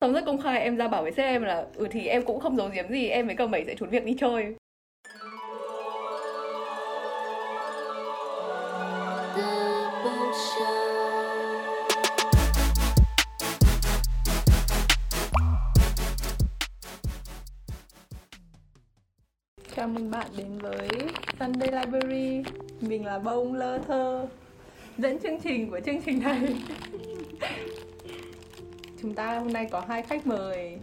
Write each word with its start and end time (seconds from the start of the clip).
xong 0.00 0.12
rất 0.12 0.24
công 0.26 0.40
khai, 0.40 0.60
em 0.60 0.76
ra 0.76 0.88
bảo 0.88 1.02
với 1.02 1.12
sếp 1.12 1.26
em 1.26 1.42
là 1.42 1.66
ừ 1.74 1.86
thì 1.90 2.06
em 2.06 2.24
cũng 2.24 2.40
không 2.40 2.56
giấu 2.56 2.68
giếm 2.68 2.88
gì, 2.88 3.08
em 3.08 3.26
với 3.26 3.36
cậu 3.36 3.46
bảy 3.46 3.64
sẽ 3.66 3.74
trốn 3.74 3.90
việc 3.90 4.04
đi 4.04 4.16
chơi. 4.20 4.54
Chào 19.76 19.88
mừng 19.88 20.10
bạn 20.10 20.26
đến 20.36 20.58
với 20.58 20.88
Sunday 21.40 21.68
Library. 21.72 22.42
Mình 22.80 23.06
là 23.06 23.18
Bông 23.18 23.54
Lơ 23.54 23.78
Thơ, 23.78 24.26
Dẫn 24.98 25.18
chương 25.18 25.40
trình 25.40 25.70
của 25.70 25.80
chương 25.86 26.02
trình 26.06 26.22
này. 26.22 26.56
Chúng 29.02 29.14
ta 29.14 29.38
hôm 29.38 29.52
nay 29.52 29.68
có 29.70 29.84
hai 29.88 30.02
khách 30.02 30.26
mời. 30.26 30.76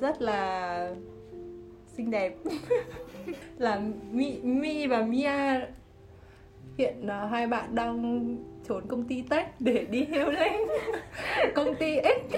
Rất 0.00 0.22
là 0.22 0.90
xinh 1.96 2.10
đẹp. 2.10 2.34
Là 3.58 3.80
Mi, 4.10 4.38
Mi 4.42 4.86
và 4.86 5.02
Mia. 5.02 5.60
Hiện 6.78 7.06
uh, 7.06 7.30
hai 7.30 7.46
bạn 7.46 7.74
đang 7.74 8.26
trốn 8.68 8.86
công 8.88 9.04
ty 9.04 9.22
Tech 9.22 9.60
để 9.60 9.86
đi 9.90 10.04
heo 10.04 10.30
lên. 10.30 10.52
Công 11.54 11.74
ty 11.74 11.96
X. 12.02 12.34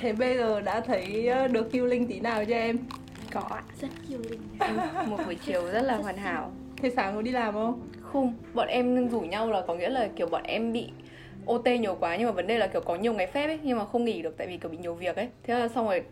Thế 0.00 0.12
bây 0.12 0.36
giờ 0.36 0.60
đã 0.60 0.80
thấy 0.80 1.28
uh, 1.44 1.50
được 1.50 1.72
healing 1.72 2.06
tí 2.06 2.20
nào 2.20 2.44
cho 2.44 2.54
em? 2.54 2.78
có 3.32 3.60
rất 3.80 3.88
nhiều 4.08 4.18
linh. 4.30 4.40
Một 5.10 5.16
buổi 5.24 5.34
chiều 5.34 5.66
rất 5.72 5.82
là 5.82 5.96
hoàn 5.96 6.16
hảo. 6.16 6.52
Thế 6.76 6.90
sáng 6.96 7.14
có 7.14 7.22
đi 7.22 7.30
làm 7.30 7.54
không? 7.54 7.80
không 8.12 8.34
bọn 8.54 8.68
em 8.68 9.08
rủ 9.08 9.20
nhau 9.20 9.50
là 9.50 9.62
có 9.66 9.74
nghĩa 9.74 9.88
là 9.88 10.08
kiểu 10.16 10.26
bọn 10.26 10.42
em 10.42 10.72
bị 10.72 10.88
OT 11.46 11.78
nhiều 11.78 11.96
quá 12.00 12.16
nhưng 12.16 12.26
mà 12.26 12.32
vấn 12.32 12.46
đề 12.46 12.58
là 12.58 12.66
kiểu 12.66 12.80
có 12.80 12.94
nhiều 12.96 13.12
ngày 13.12 13.26
phép 13.26 13.46
ấy 13.46 13.58
nhưng 13.62 13.78
mà 13.78 13.84
không 13.84 14.04
nghỉ 14.04 14.22
được 14.22 14.34
tại 14.38 14.46
vì 14.46 14.56
kiểu 14.56 14.70
bị 14.70 14.76
nhiều 14.78 14.94
việc 14.94 15.16
ấy 15.16 15.28
thế 15.42 15.54
là 15.54 15.68
xong 15.68 15.86
rồi 15.86 16.02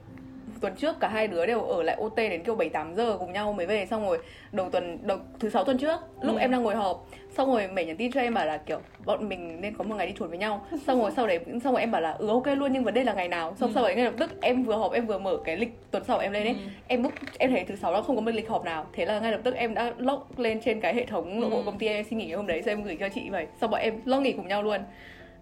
tuần 0.60 0.74
trước 0.76 0.96
cả 1.00 1.08
hai 1.08 1.28
đứa 1.28 1.46
đều 1.46 1.60
ở 1.62 1.82
lại 1.82 1.96
OT 1.96 2.16
đến 2.28 2.44
kiểu 2.44 2.54
7 2.54 2.68
8 2.68 2.94
giờ 2.94 3.16
cùng 3.18 3.32
nhau 3.32 3.52
mới 3.52 3.66
về 3.66 3.86
xong 3.86 4.06
rồi 4.06 4.18
đầu 4.52 4.70
tuần 4.70 4.98
đầu 5.02 5.18
thứ 5.40 5.50
sáu 5.50 5.64
tuần 5.64 5.78
trước 5.78 6.00
lúc 6.22 6.36
Ừ. 6.36 6.40
em 6.40 6.50
đang 6.50 6.62
ngồi 6.62 6.74
họp 6.74 7.06
xong 7.36 7.50
rồi 7.52 7.68
mày 7.68 7.84
nhắn 7.84 7.96
tin 7.96 8.12
cho 8.12 8.20
em 8.20 8.34
bảo 8.34 8.46
là 8.46 8.56
kiểu 8.56 8.78
bọn 9.06 9.28
mình 9.28 9.60
nên 9.60 9.74
có 9.74 9.84
một 9.84 9.94
ngày 9.94 10.06
đi 10.06 10.12
chuột 10.16 10.28
với 10.28 10.38
nhau 10.38 10.66
xong 10.86 11.00
rồi 11.00 11.10
sau 11.16 11.26
đấy 11.26 11.38
xong 11.64 11.72
rồi 11.72 11.80
em 11.80 11.90
bảo 11.90 12.00
là 12.00 12.10
ừ 12.12 12.28
ok 12.28 12.46
luôn 12.46 12.72
nhưng 12.72 12.84
vấn 12.84 12.94
đề 12.94 13.04
là 13.04 13.12
ngày 13.14 13.28
nào 13.28 13.54
xong 13.60 13.68
Ừ. 13.70 13.74
sau 13.74 13.84
đấy 13.84 13.94
ngay 13.94 14.04
lập 14.04 14.14
tức 14.18 14.30
em 14.40 14.62
vừa 14.64 14.76
họp 14.76 14.92
em 14.92 15.06
vừa 15.06 15.18
mở 15.18 15.36
cái 15.44 15.56
lịch 15.56 15.70
tuần 15.90 16.04
sau 16.04 16.18
em 16.18 16.32
lên 16.32 16.46
ấy 16.46 16.54
Ừ. 16.54 16.60
em 16.86 17.02
book 17.02 17.14
em 17.38 17.50
thấy 17.50 17.64
thứ 17.64 17.76
sáu 17.76 17.92
nó 17.92 18.02
không 18.02 18.16
có 18.16 18.22
một 18.22 18.30
lịch 18.34 18.48
họp 18.48 18.64
nào 18.64 18.86
thế 18.92 19.06
là 19.06 19.20
ngay 19.20 19.32
lập 19.32 19.40
tức 19.44 19.54
em 19.54 19.74
đã 19.74 19.92
log 19.98 20.20
lên 20.36 20.60
trên 20.60 20.80
cái 20.80 20.94
hệ 20.94 21.04
thống 21.06 21.40
nội 21.40 21.50
bộ 21.50 21.56
Ừ. 21.56 21.62
công 21.66 21.78
ty 21.78 21.86
em 21.86 22.04
xin 22.10 22.18
nghỉ 22.18 22.32
hôm 22.32 22.46
đấy 22.46 22.62
xong 22.62 22.72
em 22.72 22.82
gửi 22.82 22.96
cho 23.00 23.08
chị 23.08 23.30
vậy 23.30 23.46
xong 23.60 23.70
bọn 23.70 23.80
em 23.80 24.00
log 24.04 24.22
nghỉ 24.22 24.32
cùng 24.32 24.48
nhau 24.48 24.62
luôn 24.62 24.80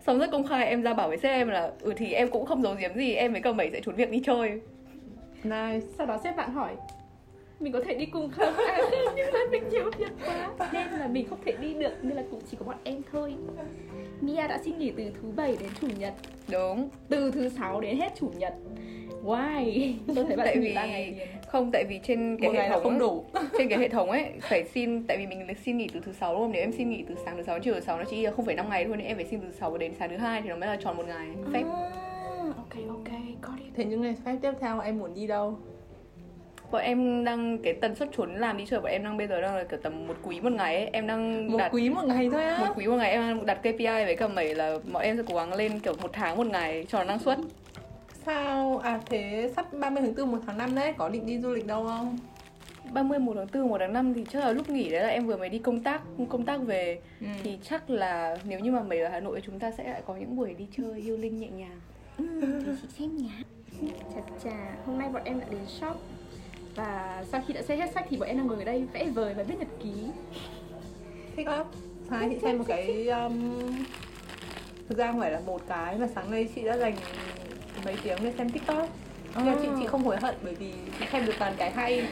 xong 0.06 0.18
rất 0.18 0.30
công 0.30 0.46
khai 0.46 0.66
em 0.66 0.82
ra 0.82 0.94
bảo 0.94 1.08
với 1.08 1.18
sếp 1.18 1.30
em 1.30 1.48
là 1.48 1.72
ừ 1.80 1.92
thì 1.96 2.12
em 2.12 2.28
cũng 2.30 2.46
không 2.46 2.62
giấu 2.62 2.74
giếm 2.74 2.94
gì 2.94 3.14
em 3.14 3.32
với 3.32 3.40
cậu 3.40 3.52
bảy 3.52 3.70
sẽ 3.70 3.80
trốn 3.80 3.94
việc 3.94 4.10
đi 4.10 4.20
chơi. 4.24 4.60
Nice. 5.44 5.86
Sau 5.98 6.06
đó 6.06 6.18
sếp 6.24 6.36
bạn 6.36 6.52
hỏi 6.52 6.76
mình 7.60 7.72
có 7.72 7.80
thể 7.84 7.94
đi 7.94 8.06
cùng 8.06 8.30
không? 8.30 8.54
À, 8.54 8.78
nhưng 9.16 9.26
mà 9.32 9.38
mình 9.50 9.68
nhiều 9.70 9.90
việc 9.98 10.12
quá. 10.26 10.50
Nên 10.72 10.86
là 10.88 11.08
mình 11.08 11.28
không 11.28 11.38
thể 11.44 11.52
đi 11.60 11.74
được 11.74 11.92
nên 12.02 12.16
là 12.16 12.22
cũng 12.30 12.40
chỉ 12.50 12.56
có 12.60 12.66
bọn 12.66 12.76
em 12.84 13.02
thôi. 13.12 13.34
Mia 14.20 14.48
đã 14.48 14.58
xin 14.64 14.78
nghỉ 14.78 14.92
từ 14.96 15.04
thứ 15.22 15.28
bảy 15.36 15.56
đến 15.60 15.70
chủ 15.80 15.88
nhật. 15.98 16.14
Đúng. 16.48 16.88
Từ 17.08 17.30
thứ 17.30 17.48
sáu 17.48 17.80
đến 17.80 17.96
hết 17.96 18.12
chủ 18.20 18.30
nhật 18.36 18.54
why? 19.24 19.92
Tôi 20.14 20.24
thấy 20.24 20.36
bạn 20.36 20.46
Tại 20.46 20.56
vì- 20.58 20.74
ngày 20.74 21.28
không 21.46 21.70
tại 21.72 21.84
vì 21.88 22.00
trên 22.02 22.36
cái 22.40 22.48
Một 22.50 22.56
hệ 22.58 22.62
là 22.68 22.74
thống 22.74 22.82
không 22.82 22.92
ấy, 22.92 22.98
đủ. 23.00 23.24
trên 23.58 23.68
cái 23.68 23.78
hệ 23.78 23.88
thống 23.88 24.10
ấy 24.10 24.24
phải 24.40 24.64
xin 24.64 25.06
tại 25.06 25.16
vì 25.16 25.26
mình 25.26 25.46
xin 25.64 25.76
nghỉ 25.78 25.88
từ 25.94 26.00
thứ 26.04 26.12
sáu 26.12 26.32
đúng 26.34 26.42
không? 26.42 26.52
Nếu 26.52 26.62
em 26.62 26.72
xin 26.72 26.90
nghỉ 26.90 27.04
từ 27.08 27.14
sáng 27.24 27.36
thứ 27.36 27.42
sáu 27.42 27.58
chiều 27.58 27.74
thứ 27.74 27.80
sáu 27.80 27.98
nó 27.98 28.04
chỉ 28.10 28.26
không 28.36 28.44
phải 28.44 28.54
năm 28.54 28.68
ngày 28.70 28.84
thôi 28.84 28.96
nên 28.96 29.06
em 29.06 29.16
phải 29.16 29.26
xin 29.26 29.40
từ 29.40 29.52
sáu 29.60 29.78
đến 29.78 29.92
sáng 29.98 30.10
thứ 30.10 30.16
hai 30.16 30.42
thì 30.42 30.48
nó 30.48 30.56
mới 30.56 30.68
là 30.68 30.76
tròn 30.76 30.96
một 30.96 31.04
ngày. 31.08 31.26
Phép. 31.52 31.62
à, 31.62 32.52
ok 32.56 32.74
ok 32.88 33.08
got 33.42 33.58
it. 33.64 33.72
Thế 33.76 33.84
những 33.84 34.02
ngày 34.02 34.14
phép 34.24 34.36
tiếp 34.42 34.52
theo 34.60 34.80
em 34.80 34.98
muốn 34.98 35.14
đi 35.14 35.26
đâu? 35.26 35.58
bọn 36.70 36.82
em 36.82 37.24
đang 37.24 37.58
cái 37.58 37.72
tần 37.72 37.94
suất 37.94 38.08
trốn 38.16 38.34
làm 38.34 38.56
đi 38.56 38.66
chơi 38.66 38.80
bọn 38.80 38.90
em 38.92 39.04
đang 39.04 39.16
bây 39.16 39.26
giờ 39.26 39.40
đang 39.40 39.56
là 39.56 39.64
kiểu 39.64 39.78
tầm 39.82 40.06
một 40.06 40.14
quý 40.22 40.40
một 40.40 40.52
ngày 40.52 40.76
ấy. 40.76 40.86
Em 40.92 41.06
đang 41.06 41.52
Một 41.52 41.58
đặt 41.58 41.70
quý 41.74 41.90
một 41.90 42.04
ngày 42.06 42.28
thôi 42.32 42.44
á. 42.44 42.58
Một 42.66 42.72
quý 42.76 42.86
một 42.86 42.96
ngày 42.96 43.10
em 43.10 43.20
đang 43.22 43.46
đặt 43.46 43.58
KPI 43.60 43.84
với 44.04 44.16
cả 44.16 44.28
mày 44.28 44.54
là 44.54 44.78
bọn 44.92 45.02
em 45.02 45.16
sẽ 45.16 45.22
cố 45.28 45.34
gắng 45.36 45.52
lên 45.54 45.78
kiểu 45.80 45.94
một 46.02 46.10
tháng 46.12 46.36
một 46.36 46.46
ngày 46.46 46.84
cho 46.88 46.98
nó 46.98 47.04
năng 47.04 47.18
suất 47.18 47.38
Sao? 48.32 48.78
À 48.84 49.00
thế 49.06 49.52
sắp 49.56 49.72
30 49.72 50.02
tháng 50.02 50.14
4 50.14 50.30
1 50.32 50.38
tháng 50.46 50.58
5 50.58 50.74
đấy 50.74 50.94
Có 50.98 51.08
định 51.08 51.26
đi 51.26 51.38
du 51.40 51.48
lịch 51.52 51.66
đâu 51.66 51.86
không? 51.86 52.18
31 52.92 53.36
tháng 53.36 53.46
4, 53.62 53.68
1 53.68 53.76
tháng 53.78 53.92
5 53.92 54.14
thì 54.14 54.24
chắc 54.32 54.38
là 54.38 54.52
lúc 54.52 54.70
nghỉ 54.70 54.88
đấy 54.88 55.02
là 55.02 55.08
em 55.08 55.26
vừa 55.26 55.36
mới 55.36 55.48
đi 55.48 55.58
công 55.58 55.80
tác 55.82 56.02
công 56.28 56.44
tác 56.44 56.60
về 56.62 57.00
Ừ. 57.20 57.26
thì 57.42 57.58
chắc 57.62 57.90
là 57.90 58.36
nếu 58.44 58.60
như 58.60 58.72
mà 58.72 58.82
mày 58.82 59.00
ở 59.00 59.08
Hà 59.08 59.20
Nội 59.20 59.42
chúng 59.46 59.58
ta 59.58 59.70
sẽ 59.70 59.84
lại 59.90 60.02
có 60.06 60.16
những 60.16 60.36
buổi 60.36 60.54
đi 60.54 60.66
chơi 60.76 61.02
healing 61.02 61.36
nhẹ 61.36 61.48
nhàng. 61.48 61.80
thì 62.18 62.72
chị 62.82 62.88
xem 62.98 63.16
nhá 63.16 63.42
chà 64.14 64.20
chà 64.44 64.74
hôm 64.86 64.98
nay 64.98 65.08
bọn 65.08 65.22
em 65.24 65.40
đã 65.40 65.46
đến 65.50 65.60
shop 65.66 65.96
và 66.76 67.24
sau 67.32 67.42
khi 67.48 67.54
đã 67.54 67.62
xây 67.62 67.76
hết 67.76 67.90
sách 67.94 68.06
thì 68.10 68.16
bọn 68.16 68.28
em 68.28 68.38
đang 68.38 68.46
ngồi 68.46 68.58
ở 68.58 68.64
đây 68.64 68.84
vẽ 68.92 69.04
vời 69.04 69.34
và 69.34 69.42
viết 69.42 69.54
nhật 69.58 69.68
ký 69.82 69.92
Thích 71.36 71.46
lắm 71.46 71.66
Hai 72.10 72.28
chị 72.30 72.38
xem 72.42 72.58
một 72.58 72.64
cái 72.68 73.08
um... 73.08 73.62
Thực 74.88 74.98
ra 74.98 75.06
không 75.12 75.20
phải 75.20 75.30
là 75.30 75.40
một 75.46 75.60
cái 75.68 75.98
mà 75.98 76.06
sáng 76.14 76.30
nay 76.30 76.48
chị 76.54 76.62
đã 76.62 76.76
dành 76.76 76.94
mấy 77.84 77.96
tiếng 78.02 78.18
để 78.22 78.32
xem 78.38 78.50
TikTok 78.50 78.88
Nhưng 79.36 79.46
mà 79.46 79.54
chị, 79.62 79.68
chị 79.80 79.86
không 79.86 80.04
hối 80.04 80.16
hận 80.16 80.34
bởi 80.42 80.54
vì 80.54 80.72
chị 80.98 81.04
xem 81.12 81.26
được 81.26 81.32
toàn 81.38 81.54
cái 81.58 81.70
hay 81.70 82.02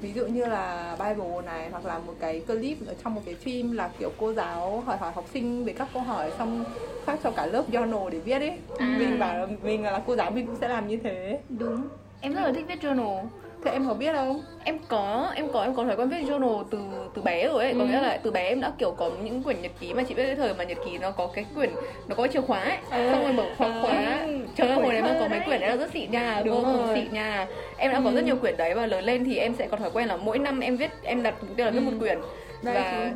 Ví 0.00 0.12
dụ 0.12 0.26
như 0.26 0.46
là 0.46 0.96
Bible 0.98 1.42
này 1.46 1.68
hoặc 1.70 1.86
là 1.86 1.98
một 1.98 2.12
cái 2.20 2.40
clip 2.40 2.78
ở 2.86 2.94
trong 3.04 3.14
một 3.14 3.22
cái 3.26 3.34
phim 3.34 3.72
là 3.72 3.90
kiểu 3.98 4.10
cô 4.18 4.32
giáo 4.32 4.80
hỏi 4.86 4.96
hỏi 4.96 5.12
học 5.14 5.24
sinh 5.32 5.64
về 5.64 5.72
các 5.72 5.88
câu 5.94 6.02
hỏi 6.02 6.32
xong 6.38 6.64
phát 7.04 7.18
cho 7.24 7.30
cả 7.30 7.46
lớp 7.46 7.64
journal 7.70 8.08
để 8.08 8.18
viết 8.18 8.38
ấy 8.38 8.58
À. 8.78 8.96
Mình 8.98 9.18
bảo 9.18 9.46
mình 9.62 9.82
là 9.82 10.02
cô 10.06 10.16
giáo 10.16 10.30
mình 10.30 10.46
cũng 10.46 10.56
sẽ 10.60 10.68
làm 10.68 10.88
như 10.88 10.96
thế 10.96 11.40
Đúng. 11.48 11.88
Em 12.20 12.34
rất 12.34 12.40
là 12.40 12.52
thích 12.52 12.64
viết 12.68 12.84
journal. 12.84 13.24
Thế 13.66 13.72
em 13.72 13.88
có 13.88 13.94
biết 13.94 14.12
không? 14.14 14.42
Em 14.64 14.78
có, 14.88 15.32
em 15.34 15.48
có, 15.52 15.62
em 15.62 15.74
có 15.74 15.84
thói 15.84 15.96
quen 15.96 16.08
viết 16.08 16.16
journal 16.28 16.64
từ 16.70 16.78
từ 17.14 17.22
bé 17.22 17.48
rồi 17.48 17.64
ấy. 17.64 17.74
Có 17.78 17.80
Ừ. 17.80 17.86
nghĩa 17.86 18.00
là 18.00 18.18
từ 18.22 18.30
bé 18.30 18.48
em 18.48 18.60
đã 18.60 18.72
kiểu 18.78 18.90
có 18.90 19.10
những 19.24 19.42
quyển 19.42 19.62
nhật 19.62 19.72
ký 19.80 19.94
mà 19.94 20.02
chị 20.02 20.14
biết 20.14 20.22
cái 20.26 20.34
thời 20.36 20.54
mà 20.54 20.64
nhật 20.64 20.78
ký 20.86 20.98
nó 20.98 21.10
có 21.10 21.26
cái 21.26 21.44
quyển 21.54 21.70
nó 22.08 22.14
có 22.14 22.26
chìa 22.26 22.40
khóa 22.40 22.60
ấy. 22.60 22.76
Ừ. 22.90 23.12
Xong 23.12 23.22
rồi 23.22 23.32
mở 23.32 23.44
khóa 23.58 23.68
khóa. 23.82 24.26
Trời 24.56 24.68
ơi 24.68 24.76
hồi 24.82 24.92
đấy 24.92 25.02
mà 25.02 25.16
có 25.20 25.28
mấy 25.28 25.40
quyển 25.40 25.60
đấy 25.60 25.70
là 25.70 25.76
rất 25.76 25.90
xịn 25.92 26.10
nha, 26.10 26.42
Đúng 26.44 26.54
vô 26.64 26.72
cùng 26.72 26.94
xịn 26.94 27.12
nha. 27.12 27.46
Em 27.76 27.92
đã 27.92 28.00
có 28.04 28.10
Ừ. 28.10 28.14
rất 28.16 28.24
nhiều 28.24 28.36
quyển 28.36 28.56
đấy 28.56 28.74
và 28.74 28.86
lớn 28.86 29.04
lên 29.04 29.24
thì 29.24 29.36
em 29.36 29.54
sẽ 29.58 29.66
có 29.68 29.76
thói 29.76 29.90
quen 29.94 30.08
là 30.08 30.16
mỗi 30.16 30.38
năm 30.38 30.60
em 30.60 30.76
viết 30.76 30.90
em 31.02 31.22
đặt 31.22 31.34
mục 31.40 31.56
tiêu 31.56 31.66
là 31.66 31.72
viết 31.72 31.80
Ừ. 31.80 31.90
một 31.90 31.96
quyển. 32.00 32.18
Đây 32.62 32.74
Và- 32.74 33.10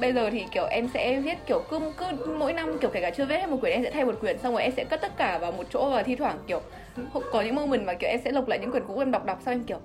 bây 0.00 0.12
giờ 0.12 0.30
thì 0.30 0.44
kiểu 0.52 0.64
em 0.70 0.88
sẽ 0.94 1.20
viết 1.20 1.38
kiểu 1.46 1.62
cứ 1.70 1.80
cứ 1.96 2.06
mỗi 2.38 2.52
năm 2.52 2.78
kiểu 2.78 2.90
kể 2.90 3.00
cả 3.00 3.10
chưa 3.10 3.24
viết 3.24 3.36
hết 3.36 3.48
một 3.48 3.56
quyển 3.60 3.72
em 3.72 3.82
sẽ 3.84 3.90
thay 3.90 4.04
một 4.04 4.14
quyển 4.20 4.38
xong 4.38 4.52
rồi 4.52 4.62
em 4.62 4.72
sẽ 4.76 4.84
cất 4.84 5.00
tất 5.00 5.16
cả 5.16 5.38
vào 5.38 5.52
một 5.52 5.64
chỗ 5.72 5.90
và 5.90 6.02
thi 6.02 6.16
thoảng 6.16 6.36
kiểu 6.46 6.60
có 7.32 7.42
những 7.42 7.54
moment 7.54 7.86
mà 7.86 7.94
kiểu 7.94 8.10
em 8.10 8.20
sẽ 8.24 8.32
lục 8.32 8.48
lại 8.48 8.58
những 8.58 8.70
quyển 8.70 8.82
cũ 8.86 8.98
em 8.98 9.10
đọc 9.10 9.24
đọc 9.24 9.38
xong 9.42 9.54
em 9.54 9.64
kiểu 9.64 9.78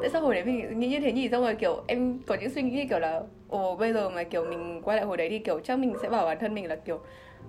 tại 0.00 0.10
sao 0.10 0.22
hồi 0.22 0.34
đấy 0.34 0.44
mình 0.44 0.78
nghĩ 0.78 0.88
như 0.88 1.00
thế 1.00 1.12
nhỉ? 1.12 1.28
Xong 1.28 1.42
rồi 1.42 1.54
kiểu 1.54 1.82
em 1.86 2.18
có 2.26 2.36
những 2.40 2.50
suy 2.50 2.62
nghĩ 2.62 2.86
kiểu 2.86 2.98
là 2.98 3.22
ồ 3.48 3.76
bây 3.76 3.92
giờ 3.92 4.10
mà 4.10 4.22
kiểu 4.22 4.44
mình 4.44 4.80
quay 4.84 4.96
lại 4.96 5.06
hồi 5.06 5.16
đấy 5.16 5.28
thì 5.30 5.38
kiểu 5.38 5.60
chắc 5.64 5.78
mình 5.78 5.94
sẽ 6.02 6.08
bảo 6.08 6.26
bản 6.26 6.38
thân 6.40 6.54
mình 6.54 6.66
là 6.66 6.76
kiểu 6.76 7.00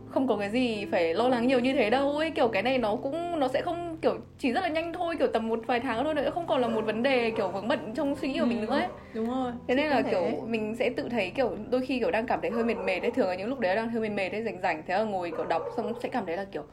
không 0.10 0.28
có 0.28 0.38
cái 0.38 0.50
gì 0.50 0.86
phải 0.92 1.14
lo 1.14 1.28
lắng 1.28 1.48
nhiều 1.48 1.60
như 1.60 1.74
thế 1.74 1.90
đâu 1.90 2.18
ấy. 2.18 2.32
Kiểu 2.32 2.48
cái 2.48 2.62
này 2.64 2.78
nó 2.78 2.96
cũng 2.96 3.40
nó 3.40 3.48
sẽ 3.48 3.62
không 3.62 3.98
kiểu 4.02 4.18
chỉ 4.40 4.52
rất 4.52 4.62
là 4.62 4.68
nhanh 4.68 4.94
thôi 4.94 5.16
kiểu 5.20 5.28
tầm 5.28 5.48
một 5.50 5.60
vài 5.68 5.80
tháng 5.80 6.04
thôi 6.04 6.14
nữa 6.14 6.30
không 6.34 6.48
còn 6.48 6.62
là 6.62 6.68
một 6.68 6.86
vấn 6.86 7.04
đề 7.04 7.32
kiểu 7.32 7.48
vướng 7.48 7.68
bận 7.68 7.94
trong 7.96 8.16
suy 8.16 8.28
nghĩ 8.28 8.40
của 8.40 8.46
mình 8.46 8.62
nữa 8.62 8.68
ấy. 8.70 8.88
Đúng 9.14 9.30
rồi. 9.30 9.52
Thế 9.68 9.76
nên 9.76 9.90
là 9.90 10.02
kiểu 10.02 10.24
mình 10.48 10.76
sẽ 10.80 10.90
tự 10.90 11.10
thấy 11.10 11.30
kiểu 11.30 11.52
đôi 11.70 11.82
khi 11.82 12.00
kiểu 12.00 12.12
đang 12.12 12.26
cảm 12.26 12.42
thấy 12.42 12.52
hơi 12.52 12.64
mệt 12.64 12.78
mệt 12.86 13.00
đấy 13.00 13.12
thường 13.12 13.28
là 13.28 13.36
những 13.36 13.50
lúc 13.50 13.60
đấy 13.60 13.76
đang 13.76 13.90
hơi 13.90 14.02
mệt 14.02 14.10
mệt 14.16 14.30
đấy 14.30 14.44
rảnh 14.44 14.62
rảnh 14.62 14.84
thế 14.88 14.98
là 14.98 15.04
ngồi 15.04 15.32
kiểu 15.32 15.46
đọc 15.46 15.62
xong 15.78 15.94
sẽ 16.04 16.10
cảm 16.10 16.26
thấy 16.26 16.38
là 16.38 16.46
kiểu 16.52 16.64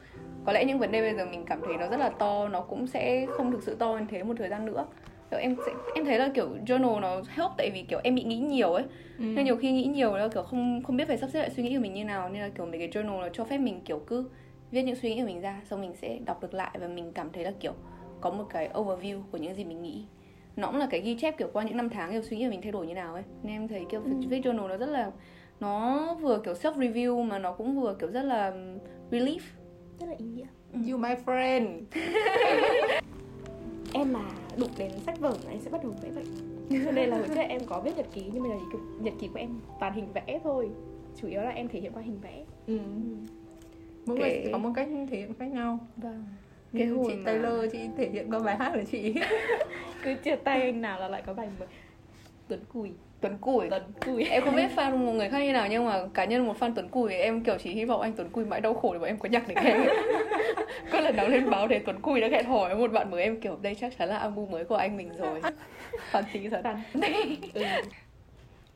có 0.45 0.53
lẽ 0.53 0.65
những 0.65 0.79
vấn 0.79 0.91
đề 0.91 1.01
bây 1.01 1.15
giờ 1.15 1.25
mình 1.25 1.45
cảm 1.45 1.61
thấy 1.65 1.77
nó 1.77 1.87
rất 1.87 1.97
là 1.97 2.09
to 2.09 2.47
nó 2.47 2.61
cũng 2.61 2.87
sẽ 2.87 3.25
không 3.29 3.51
thực 3.51 3.63
sự 3.63 3.75
to 3.75 3.97
như 3.99 4.05
thế 4.09 4.23
một 4.23 4.33
thời 4.37 4.49
gian 4.49 4.65
nữa. 4.65 4.85
Kiểu 5.31 5.39
em 5.39 5.55
sẽ 5.65 5.71
em 5.95 6.05
thấy 6.05 6.19
là 6.19 6.29
kiểu 6.33 6.49
journal 6.65 6.99
nó 6.99 7.21
help 7.29 7.51
tại 7.57 7.69
vì 7.73 7.83
kiểu 7.83 7.99
em 8.03 8.15
bị 8.15 8.23
nghĩ 8.23 8.37
nhiều 8.37 8.73
ấy. 8.73 8.83
Ừ. 9.17 9.23
nên 9.35 9.45
nhiều 9.45 9.55
khi 9.57 9.71
nghĩ 9.71 9.85
nhiều 9.85 10.15
là 10.17 10.27
kiểu 10.27 10.43
không 10.43 10.83
không 10.83 10.97
biết 10.97 11.07
phải 11.07 11.17
sắp 11.17 11.29
xếp 11.33 11.39
lại 11.39 11.49
suy 11.49 11.63
nghĩ 11.63 11.75
của 11.75 11.81
mình 11.81 11.93
như 11.93 12.05
nào. 12.05 12.29
Nên 12.29 12.41
là 12.41 12.49
kiểu 12.49 12.65
mấy 12.65 12.79
cái 12.79 12.89
journal 12.89 13.19
nó 13.21 13.29
cho 13.33 13.43
phép 13.43 13.57
mình 13.57 13.81
kiểu 13.85 13.99
cứ 14.07 14.29
viết 14.71 14.81
những 14.81 14.95
suy 14.95 15.09
nghĩ 15.15 15.21
của 15.21 15.27
mình 15.27 15.41
ra 15.41 15.61
xong 15.69 15.81
mình 15.81 15.93
sẽ 16.01 16.19
đọc 16.25 16.41
được 16.41 16.53
lại 16.53 16.71
và 16.81 16.87
mình 16.87 17.11
cảm 17.13 17.29
thấy 17.33 17.43
là 17.43 17.51
kiểu 17.59 17.73
có 18.21 18.29
một 18.29 18.43
cái 18.49 18.69
overview 18.73 19.21
của 19.31 19.37
những 19.37 19.55
gì 19.55 19.63
mình 19.63 19.81
nghĩ. 19.81 20.05
Nó 20.55 20.67
cũng 20.67 20.77
là 20.77 20.87
cái 20.91 21.01
ghi 21.01 21.15
chép 21.15 21.37
kiểu 21.37 21.47
qua 21.53 21.63
những 21.63 21.77
năm 21.77 21.89
tháng 21.89 22.11
kiểu 22.11 22.21
suy 22.21 22.37
nghĩ 22.37 22.45
của 22.45 22.49
mình 22.51 22.61
thay 22.61 22.71
đổi 22.71 22.87
như 22.87 22.93
nào 22.93 23.13
ấy. 23.13 23.23
Nên 23.43 23.55
em 23.55 23.67
thấy 23.67 23.85
kiểu 23.89 24.01
Ừ. 24.05 24.11
viết 24.29 24.41
journal 24.45 24.67
nó 24.67 24.77
rất 24.77 24.89
là 24.89 25.11
nó 25.59 26.13
vừa 26.21 26.39
kiểu 26.45 26.53
self 26.53 26.73
review 26.73 27.23
mà 27.23 27.39
nó 27.39 27.51
cũng 27.51 27.81
vừa 27.81 27.93
kiểu 27.93 28.09
rất 28.11 28.23
là 28.23 28.53
relief 29.11 29.39
rất 30.01 30.07
là 30.09 30.15
ý 30.17 30.25
nghĩa. 30.25 30.45
You 30.91 30.97
my 30.97 31.09
friend. 31.25 31.81
Em 33.93 34.13
mà 34.13 34.21
đụng 34.57 34.69
đến 34.77 34.91
sách 35.05 35.19
vở 35.19 35.37
là 35.45 35.51
em 35.51 35.59
sẽ 35.59 35.69
bắt 35.69 35.83
đầu 35.83 35.93
vẽ 36.01 36.09
vậy. 36.09 36.23
Cho 36.85 36.91
nên 36.91 37.09
là 37.09 37.17
hồi 37.17 37.27
trước 37.27 37.41
em 37.49 37.61
có 37.65 37.81
viết 37.81 37.97
nhật 37.97 38.05
ký 38.13 38.23
nhưng 38.33 38.43
mà 38.43 38.49
nhật 38.49 38.61
ký, 38.71 38.77
nhật 38.99 39.13
ký 39.19 39.27
của 39.27 39.39
em 39.39 39.49
toàn 39.79 39.93
hình 39.93 40.13
vẽ 40.13 40.39
thôi. 40.43 40.69
Chủ 41.21 41.27
yếu 41.27 41.41
là 41.41 41.49
em 41.49 41.67
thể 41.67 41.79
hiện 41.79 41.91
qua 41.93 42.01
hình 42.01 42.19
vẽ. 42.21 42.43
Ừ. 42.67 42.79
Mỗi 44.05 44.17
người 44.17 44.49
có 44.51 44.57
một 44.57 44.71
cách 44.75 44.87
thể 45.09 45.17
hiện 45.17 45.33
khác 45.39 45.45
nhau. 45.45 45.79
Vâng. 45.97 46.25
Cái 46.73 46.87
hồi 46.87 47.05
chị 47.07 47.15
mà- 47.15 47.23
Taylor 47.25 47.71
chị 47.71 47.79
thể 47.97 48.09
hiện 48.09 48.31
qua 48.31 48.39
bài 48.39 48.55
hát 48.57 48.71
của 48.73 48.83
chị. 48.91 49.13
Cứ 50.03 50.15
chia 50.23 50.35
tay 50.35 50.61
anh 50.61 50.81
nào 50.81 50.99
là 50.99 51.07
lại 51.07 51.23
có 51.25 51.33
bài 51.33 51.49
mới. 51.59 51.67
Tuấn 52.47 52.59
cùi 52.73 52.91
Tuấn 53.21 53.37
Cùi. 53.41 53.69
Tuấn 53.69 53.83
Cùi. 54.05 54.23
Em 54.23 54.43
không 54.43 54.55
biết 54.55 54.67
fan 54.75 54.97
một 54.97 55.11
người 55.11 55.29
khác 55.29 55.39
như 55.39 55.53
nào 55.53 55.67
nhưng 55.69 55.85
mà 55.85 55.99
cá 56.13 56.25
nhân 56.25 56.47
một 56.47 56.55
fan 56.59 56.71
Tuấn 56.75 56.89
Cùi 56.89 57.13
em 57.13 57.43
kiểu 57.43 57.57
chỉ 57.63 57.71
hy 57.73 57.85
vọng 57.85 58.01
anh 58.01 58.13
Tuấn 58.13 58.29
Cùi 58.29 58.45
mãi 58.45 58.61
đau 58.61 58.73
khổ 58.73 58.93
để 58.93 58.99
bọn 58.99 59.07
em 59.07 59.17
có 59.17 59.29
nhạc 59.29 59.47
để 59.47 59.55
nghe. 59.63 59.77
Có 60.91 60.99
lần 60.99 61.15
nào 61.15 61.27
lên 61.27 61.49
báo 61.49 61.67
thấy 61.67 61.79
Tuấn 61.79 62.01
Cùi 62.01 62.21
đã 62.21 62.27
hẹn 62.31 62.45
hò 62.45 62.67
với 62.67 62.75
một 62.75 62.91
bạn 62.91 63.11
mới 63.11 63.23
em 63.23 63.41
kiểu 63.41 63.57
đây 63.61 63.75
chắc 63.75 63.97
chắn 63.97 64.09
là 64.09 64.17
album 64.17 64.51
mới 64.51 64.63
của 64.63 64.75
anh 64.75 64.97
mình 64.97 65.09
rồi. 65.17 65.41
Fan 66.11 66.23
tí 66.33 66.49
thật 66.49 66.61
ừ. 67.53 67.63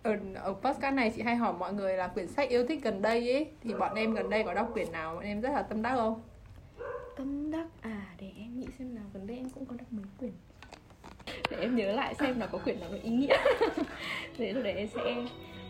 ở, 0.03 0.17
ở 0.35 0.53
podcast 0.53 0.95
này 0.95 1.11
chị 1.15 1.21
hay 1.21 1.35
hỏi 1.35 1.53
mọi 1.59 1.73
người 1.73 1.97
là 1.97 2.07
quyển 2.07 2.27
sách 2.27 2.49
yêu 2.49 2.65
thích 2.67 2.79
gần 2.83 3.01
đây 3.01 3.31
ấy 3.31 3.47
thì 3.63 3.73
bọn 3.73 3.95
em 3.95 4.13
gần 4.13 4.29
đây 4.29 4.43
có 4.43 4.53
đọc 4.53 4.69
quyển 4.73 4.91
nào? 4.91 5.15
Bọn 5.15 5.23
em 5.23 5.41
rất 5.41 5.49
là 5.53 5.61
tâm 5.61 5.81
đắc 5.81 5.95
không? 5.95 6.21
Tâm 7.17 7.51
đắc 7.51 7.65
à 7.81 8.01
để 8.19 8.31
em 8.37 8.59
nghĩ 8.59 8.67
xem 8.79 8.95
nào 8.95 9.03
gần 9.13 9.27
đây 9.27 9.37
em 9.37 9.49
cũng 9.49 9.65
có 9.65 9.75
đọc 9.77 9.87
mấy 9.91 10.05
quyển 10.19 10.31
để 11.57 11.61
em 11.61 11.75
nhớ 11.75 11.91
lại 11.91 12.15
xem 12.15 12.39
là 12.39 12.45
có 12.45 12.57
quyển 12.57 12.79
nào 12.79 12.89
có 12.91 12.97
ý 13.03 13.09
nghĩa. 13.09 13.37
Để 14.37 14.53
rồi 14.53 14.63
để 14.63 14.73
em 14.73 14.87
sẽ 14.87 15.15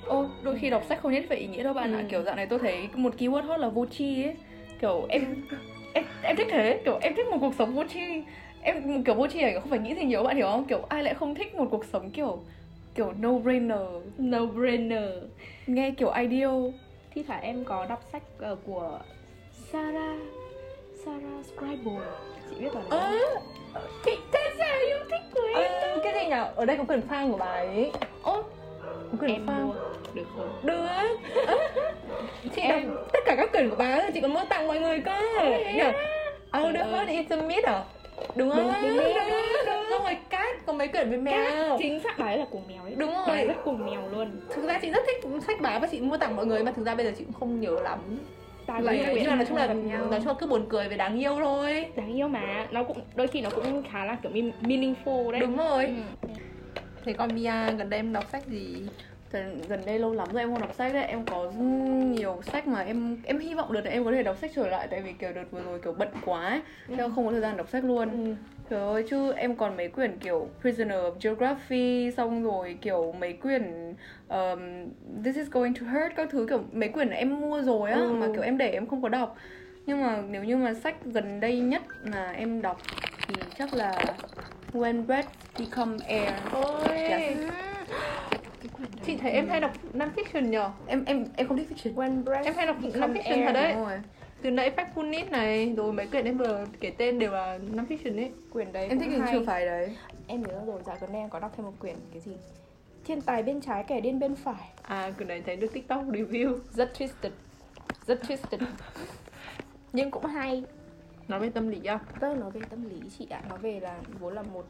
ô 0.08 0.26
đôi 0.44 0.58
khi 0.60 0.70
đọc 0.70 0.84
sách 0.90 1.00
không 1.02 1.12
nhất 1.14 1.24
phải 1.30 1.38
ý 1.38 1.48
nghĩa 1.48 1.64
đâu 1.64 1.74
bạn 1.74 1.94
Ừ. 1.94 1.98
ạ 1.98 2.04
kiểu 2.10 2.24
dạo 2.24 2.36
này 2.36 2.46
tôi 2.46 2.60
thấy 2.60 2.90
một 2.96 3.14
keyword 3.18 3.42
hot 3.46 3.60
là 3.60 3.70
vô 3.70 3.86
tri 3.86 4.24
ấy. 4.24 4.36
Kiểu 4.82 5.06
em 5.10 5.44
em 5.94 6.04
em 6.24 6.36
thích 6.36 6.48
thế 6.52 6.82
kiểu 6.86 6.98
em 7.02 7.16
thích 7.16 7.26
một 7.32 7.38
cuộc 7.42 7.54
sống 7.58 7.76
vô 7.76 7.84
tri. 7.94 8.02
Em 8.62 9.04
kiểu 9.04 9.16
vô 9.16 9.28
tri 9.28 9.42
này 9.42 9.54
không 9.54 9.70
phải 9.70 9.80
nghĩ 9.80 9.96
gì 9.96 10.04
nhiều 10.06 10.24
bạn 10.24 10.36
hiểu 10.36 10.48
không? 10.48 10.66
Kiểu 10.66 10.82
ai 10.90 11.04
lại 11.04 11.14
không 11.14 11.36
thích 11.36 11.56
một 11.56 11.68
cuộc 11.72 11.86
sống 11.86 12.12
kiểu 12.12 12.40
kiểu 12.96 13.14
no 13.20 13.32
brainer? 13.32 13.80
No 14.18 14.46
brainer. 14.46 15.10
Nghe 15.68 15.92
kiểu 15.92 16.12
ideal. 16.22 16.54
Thi 17.16 17.24
thoảng 17.28 17.42
em 17.42 17.64
có 17.64 17.86
đọc 17.86 18.04
sách 18.12 18.24
ờ, 18.40 18.56
của 18.66 19.00
Sarah 19.72 20.20
Sarah 21.06 21.46
Scribble. 21.46 22.06
Chị 22.50 22.56
biết 22.60 22.70
bà 22.74 22.82
đấy 22.82 22.90
Ơ, 22.90 23.18
không? 23.36 23.44
chị 24.06 24.12
sự 24.58 24.86
yêu 24.88 24.98
thích 25.12 25.22
của 25.34 25.42
em 25.56 25.72
Ơ, 25.72 26.00
cái 26.04 26.14
gì 26.14 26.26
nhỉ 26.30 26.36
ở 26.56 26.66
đây 26.66 26.78
có 26.78 26.84
quyển 26.84 27.02
fan 27.10 27.32
của 27.32 27.38
bà 27.38 27.46
ấy. 27.46 27.92
Ô, 28.24 28.44
có 29.12 29.18
quyển 29.20 29.32
em 29.32 29.46
fan 29.46 29.66
mua 29.68 29.74
được 30.14 30.24
không? 30.36 30.50
Được. 30.64 30.86
Ơ, 31.48 31.58
chị 32.56 32.62
Em- 32.62 32.90
đọc 32.96 33.08
tất 33.14 33.20
cả 33.26 33.36
các 33.36 33.52
quyển 33.52 33.70
của 33.70 33.76
bà 33.76 33.86
ấy 33.96 34.12
chị 34.14 34.22
còn 34.22 34.34
mua 34.34 34.44
tặng 34.50 34.68
mọi 34.68 34.80
người 34.80 35.00
cơ. 35.00 35.22
Nhỉ 35.76 35.84
Oh, 36.62 36.74
the 36.76 36.82
ơi. 36.82 36.92
heart 36.94 37.10
is 37.10 37.30
a 37.30 37.36
myth 37.36 37.66
à? 37.66 37.84
Đúng 38.36 38.50
không? 38.50 38.58
Đúng, 38.82 38.82
đúng, 38.82 38.98
đúng, 38.98 39.14
đúng, 39.16 39.66
đúng. 39.66 39.86
Xong 39.90 40.04
rồi 40.04 40.18
cát, 40.30 40.66
có 40.66 40.74
mấy 40.74 40.88
quyển 40.88 41.12
về 41.12 41.18
mèo. 41.18 41.78
Chính 41.80 42.00
xác 42.04 42.20
bà 42.20 42.26
ấy 42.26 42.38
là 42.38 42.46
của 42.52 42.60
mèo 42.68 42.84
ấy. 42.84 42.94
Đúng 42.96 43.14
bà 43.14 43.26
rồi. 43.28 43.38
ấy 43.38 43.48
rất 43.48 43.56
cùng 43.64 43.86
mèo 43.86 44.02
luôn. 44.12 44.32
Thực 44.50 44.68
ra 44.68 44.80
chị 44.82 44.90
rất 44.92 45.04
thích 45.08 45.30
sách 45.48 45.62
báo 45.62 45.80
và 45.80 45.88
chị 45.92 46.00
mua 46.02 46.18
tặng 46.18 46.36
mọi 46.36 46.46
người 46.46 46.64
Mà 46.64 46.72
thực 46.72 46.86
ra 46.86 46.96
bây 46.96 47.06
giờ 47.06 47.12
chị 47.18 47.24
cũng 47.24 47.34
không 47.34 47.62
nhớ 47.62 47.72
lắm 47.84 48.00
Lại 48.68 49.04
ấy 49.04 49.16
nhưng 49.16 49.30
mà 49.30 49.36
nói 49.36 49.46
chung 49.46 49.58
là 49.58 49.68
nói 50.10 50.20
chung 50.20 50.28
là 50.28 50.34
cứ 50.40 50.48
buồn 50.48 50.66
cười 50.70 50.90
về 50.90 50.98
đáng 50.98 51.20
yêu 51.20 51.36
thôi. 51.44 51.86
Đáng 51.96 52.16
yêu 52.16 52.28
mà 52.28 52.68
nó 52.72 52.84
cũng 52.84 52.98
đôi 53.16 53.28
khi 53.28 53.42
nó 53.42 53.50
cũng 53.50 53.84
khá 53.92 54.06
là 54.06 54.18
kiểu 54.24 54.32
mean- 54.32 54.52
meaningful 54.62 55.32
đấy. 55.32 55.42
Đúng 55.42 55.58
rồi. 55.58 55.86
Ừ. 56.22 56.30
Thế 57.06 57.14
còn 57.14 57.36
Mia 57.36 57.74
gần 57.78 57.90
đây 57.90 58.00
em 58.00 58.14
đọc 58.14 58.30
sách 58.32 58.46
gì? 58.48 58.88
gần, 59.32 59.62
gần 59.70 59.82
đây 59.86 60.00
lâu 60.00 60.14
lắm 60.14 60.28
rồi 60.32 60.42
em 60.42 60.52
không 60.52 60.62
đọc 60.62 60.74
sách 60.76 60.94
đấy. 60.94 61.04
Em 61.04 61.26
có 61.26 61.52
nhiều 62.04 62.42
sách 62.44 62.68
mà 62.68 62.82
em 62.82 63.18
em 63.24 63.40
hy 63.40 63.54
vọng 63.54 63.74
đợt 63.74 63.82
này 63.82 63.94
em 63.94 64.06
có 64.06 64.12
thể 64.12 64.24
đọc 64.24 64.38
sách 64.42 64.52
trở 64.56 64.68
lại. 64.68 64.88
Tại 64.92 65.02
vì 65.02 65.14
kiểu 65.14 65.34
đợt 65.34 65.44
vừa 65.52 65.62
rồi 65.62 65.80
kiểu 65.84 65.94
bận 65.94 66.10
quá 66.26 66.48
ấy, 66.48 66.62
nên 66.88 67.16
không 67.16 67.26
có 67.26 67.32
thời 67.32 67.42
gian 67.42 67.58
đọc 67.58 67.70
sách 67.70 67.84
luôn. 67.84 68.10
Ừ. 68.12 68.36
Trời 68.70 68.80
ơi, 68.80 69.06
chứ 69.10 69.32
em 69.34 69.56
còn 69.56 69.78
mấy 69.78 69.88
quyển 69.88 70.18
kiểu 70.20 70.50
Prisoner 70.62 70.98
of 70.98 71.12
Geography 71.22 72.12
Xong 72.18 72.44
rồi 72.44 72.78
kiểu 72.82 73.12
mấy 73.20 73.34
quyển 73.34 73.94
um, 74.30 74.60
This 75.24 75.36
is 75.36 75.50
going 75.52 75.74
to 75.74 75.86
hurt 75.86 76.16
Các 76.16 76.30
thứ 76.32 76.46
kiểu 76.50 76.64
mấy 76.72 76.90
quyển 76.90 77.10
em 77.10 77.42
mua 77.42 77.62
rồi 77.62 77.92
á 77.92 78.00
Ừ. 78.00 78.12
Mà 78.14 78.28
kiểu 78.34 78.42
em 78.42 78.58
để 78.58 78.70
em 78.72 78.88
không 78.88 79.02
có 79.02 79.10
đọc. 79.10 79.38
Nhưng 79.86 80.02
mà 80.02 80.22
nếu 80.30 80.44
như 80.44 80.58
mà 80.58 80.74
sách 80.74 80.96
gần 81.06 81.40
đây 81.40 81.60
nhất 81.60 81.82
mà 82.04 82.32
em 82.32 82.62
đọc 82.62 82.82
Thì 83.28 83.36
chắc 83.58 83.74
là 83.74 83.96
When 84.74 85.06
Breath 85.06 85.30
Become 85.60 85.98
Air. 86.08 86.34
Ôi. 86.52 86.88
Quyển 88.74 88.90
đấy. 88.92 89.06
Chị 89.06 89.18
thấy 89.18 89.32
em 89.32 89.48
hay 89.50 89.60
đọc 89.62 89.72
non-fiction 89.94 90.50
nhờ? 90.50 90.72
Em 90.88 91.06
em 91.06 91.26
em 91.36 91.48
không 91.48 91.58
thích 91.58 91.68
fiction. 91.76 91.96
When 91.96 92.24
Breath 92.24 92.46
Em 92.46 92.54
hay 92.56 92.66
đọc 92.68 92.76
Become 92.84 93.08
non-fiction 93.08 93.36
Air, 93.36 93.46
thật 93.46 93.54
đấy. 93.54 93.74
Đúng 93.74 93.84
rồi. 93.84 94.00
Từ 94.46 94.52
nãy 94.52 94.72
Factful 94.78 95.10
Need 95.10 95.30
này 95.30 95.74
Rồi 95.78 95.94
mấy 95.94 96.08
quyển 96.08 96.26
em 96.26 96.38
vừa 96.38 96.66
kể 96.80 96.92
tên 96.98 97.20
đều 97.20 97.32
là 97.32 97.60
non-fiction 97.74 98.16
ấy. 98.18 98.32
Quyển 98.54 98.72
đấy 98.74 98.88
Em 98.88 99.00
thích 99.00 99.10
hay. 99.20 99.34
trường 99.34 99.46
phái 99.46 99.66
đấy. 99.66 99.98
Em 100.28 100.44
nhớ 100.44 100.62
rồi 100.66 100.82
dạo 100.86 100.98
gần 101.02 101.12
đây 101.12 101.22
em 101.22 101.30
có 101.30 101.40
đọc 101.40 101.54
thêm 101.58 101.66
một 101.66 101.72
quyển 101.80 101.96
cái 102.12 102.22
gì? 102.22 102.32
Thiên 103.06 103.22
tài 103.22 103.44
bên 103.44 103.62
trái 103.62 103.84
kẻ 103.88 104.02
điên 104.02 104.20
bên 104.20 104.36
phải. 104.36 104.70
À 104.82 105.12
quyển 105.18 105.28
này 105.28 105.42
thấy 105.46 105.56
được 105.56 105.74
TikTok 105.74 106.06
review. 106.06 106.58
Rất 106.72 106.92
twisted. 106.98 107.30
Rất 108.08 108.22
twisted. 108.24 108.66
Nhưng 109.94 110.12
cũng 110.12 110.26
hay. 110.26 110.64
Nói 111.28 111.40
về 111.40 111.50
tâm 111.50 111.70
lý 111.70 111.86
à? 111.86 112.00
Vâng, 112.20 112.40
nói 112.40 112.52
về 112.52 112.62
tâm 112.70 112.90
lý 112.90 113.10
chị 113.18 113.28
ạ. 113.30 113.42
Nói 113.50 113.60
về 113.60 113.80
là 113.80 114.00
vốn 114.20 114.34
là 114.34 114.42
một 114.42 114.66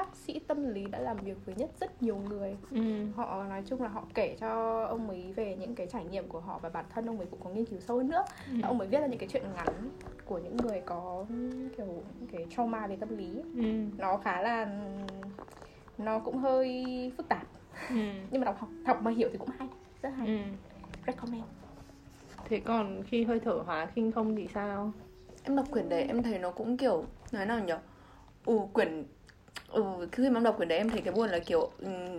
bác 0.00 0.16
sĩ 0.16 0.38
tâm 0.38 0.68
lý 0.68 0.86
đã 0.88 0.98
làm 0.98 1.16
việc 1.16 1.36
với 1.46 1.54
nhất 1.54 1.70
rất 1.80 2.02
nhiều 2.02 2.16
người. 2.16 2.56
Ừ. 2.70 2.80
Họ 3.16 3.44
nói 3.44 3.62
chung 3.66 3.82
là 3.82 3.88
họ 3.88 4.04
kể 4.14 4.36
cho 4.40 4.82
ông 4.84 5.08
ấy 5.08 5.32
về 5.36 5.56
những 5.56 5.74
cái 5.74 5.86
trải 5.86 6.04
nghiệm 6.04 6.28
của 6.28 6.40
họ 6.40 6.58
Và 6.62 6.68
bản 6.68 6.84
thân 6.94 7.06
ông 7.06 7.18
ấy 7.18 7.26
cũng 7.30 7.40
có 7.44 7.50
nghiên 7.50 7.64
cứu 7.64 7.80
sâu 7.80 7.96
hơn 7.96 8.10
nữa. 8.10 8.24
Ừ. 8.50 8.54
Ông 8.62 8.78
ấy 8.78 8.88
viết 8.88 9.00
ra 9.00 9.06
những 9.06 9.18
cái 9.18 9.28
chuyện 9.32 9.42
ngắn 9.56 9.90
của 10.24 10.38
những 10.38 10.56
người 10.56 10.82
có 10.86 11.26
kiểu 11.76 12.02
cái 12.32 12.46
trauma 12.50 12.86
về 12.86 12.96
tâm 12.96 13.16
lý. 13.16 13.42
Ừ. 13.54 13.62
Nó 13.98 14.16
khá 14.16 14.42
là... 14.42 14.80
Nó 15.98 16.18
cũng 16.18 16.38
hơi 16.38 17.12
phức 17.16 17.28
tạp. 17.28 17.46
Ừ. 17.88 17.94
Nhưng 18.30 18.40
mà 18.40 18.44
đọc 18.44 18.56
học, 18.58 18.70
học 18.86 19.02
mà 19.02 19.10
hiểu 19.10 19.28
thì 19.32 19.38
cũng 19.38 19.50
hay 19.58 19.68
Rất 20.02 20.10
hay. 20.10 20.26
Ừ. 20.26 20.38
Recommend. 21.06 21.44
Thế 22.44 22.60
còn 22.64 23.02
khi 23.06 23.24
hơi 23.24 23.40
thở 23.40 23.62
hóa 23.66 23.86
khinh 23.86 24.12
không 24.12 24.36
thì 24.36 24.48
sao? 24.54 24.92
Em 25.42 25.56
đọc 25.56 25.66
quyển 25.72 25.88
đấy 25.88 26.02
em 26.02 26.22
thấy 26.22 26.38
nó 26.38 26.50
cũng 26.50 26.76
kiểu 26.76 27.04
Nói 27.32 27.46
nào 27.46 27.64
nhỉ? 27.64 27.74
Ừ 28.44 28.58
quyển 28.72 29.04
Ừ, 29.72 29.82
khi 30.12 30.28
mà 30.28 30.36
em 30.38 30.44
đọc 30.44 30.56
quyển 30.56 30.68
đấy 30.68 30.78
em 30.78 30.88
thấy 30.90 31.00
cái 31.00 31.14
buồn 31.14 31.30
là 31.30 31.38
kiểu 31.38 31.70
um, 31.82 32.18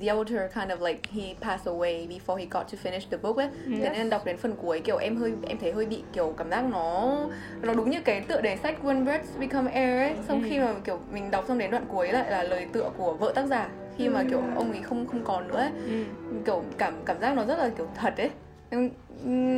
the 0.00 0.08
author 0.08 0.38
kind 0.54 0.70
of 0.70 0.86
like 0.86 1.00
he 1.12 1.34
passed 1.40 1.66
away 1.66 2.08
before 2.08 2.36
he 2.36 2.44
got 2.50 2.66
to 2.72 2.78
finish 2.82 3.00
the 3.10 3.16
book 3.16 3.36
ấy. 3.36 3.48
Thế 3.82 3.90
nên 3.92 4.10
đọc 4.10 4.24
đến 4.24 4.36
phần 4.36 4.56
cuối 4.56 4.80
kiểu 4.80 4.96
em 4.96 5.16
hơi 5.16 5.32
em 5.48 5.58
thấy 5.58 5.72
hơi 5.72 5.86
bị 5.86 6.02
kiểu 6.12 6.34
cảm 6.38 6.50
giác 6.50 6.64
nó 6.64 7.16
nó 7.62 7.74
đúng 7.74 7.90
như 7.90 8.00
cái 8.04 8.20
tựa 8.20 8.40
đề 8.40 8.56
sách 8.56 8.78
When 8.82 9.04
Birds 9.04 9.38
Become 9.38 9.72
Air 9.72 9.98
ấy. 9.98 10.24
Xong 10.28 10.42
khi 10.48 10.58
mà 10.58 10.74
kiểu 10.84 10.98
mình 11.12 11.30
đọc 11.30 11.44
xong 11.48 11.58
đến 11.58 11.70
đoạn 11.70 11.84
cuối 11.88 12.12
lại 12.12 12.30
là 12.30 12.42
lời 12.42 12.66
tựa 12.72 12.90
của 12.96 13.12
vợ 13.12 13.32
tác 13.34 13.46
giả 13.46 13.68
khi 13.98 14.08
mà 14.08 14.24
kiểu 14.30 14.42
ông 14.56 14.72
ấy 14.72 14.82
không 14.82 15.06
không 15.06 15.24
còn 15.24 15.48
nữa 15.48 15.56
ấy. 15.58 15.70
Ừ 16.30 16.36
kiểu 16.44 16.64
cảm 16.78 16.94
cảm 17.06 17.20
giác 17.20 17.36
nó 17.36 17.44
rất 17.44 17.58
là 17.58 17.70
kiểu 17.78 17.86
thật 17.94 18.14
ấy 18.16 18.30
em 18.72 18.90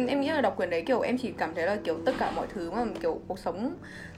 em 0.09 0.21
nghĩ 0.21 0.29
là 0.29 0.41
đọc 0.41 0.57
quyển 0.57 0.71
đấy 0.71 0.83
kiểu 0.87 1.01
em 1.01 1.19
chỉ 1.19 1.33
cảm 1.39 1.55
thấy 1.55 1.67
là 1.67 1.77
kiểu 1.85 1.99
tất 2.07 2.13
cả 2.19 2.31
mọi 2.31 2.47
thứ 2.55 2.71
mà 2.71 2.85
kiểu 3.03 3.21
cuộc 3.29 3.39
sống 3.39 3.75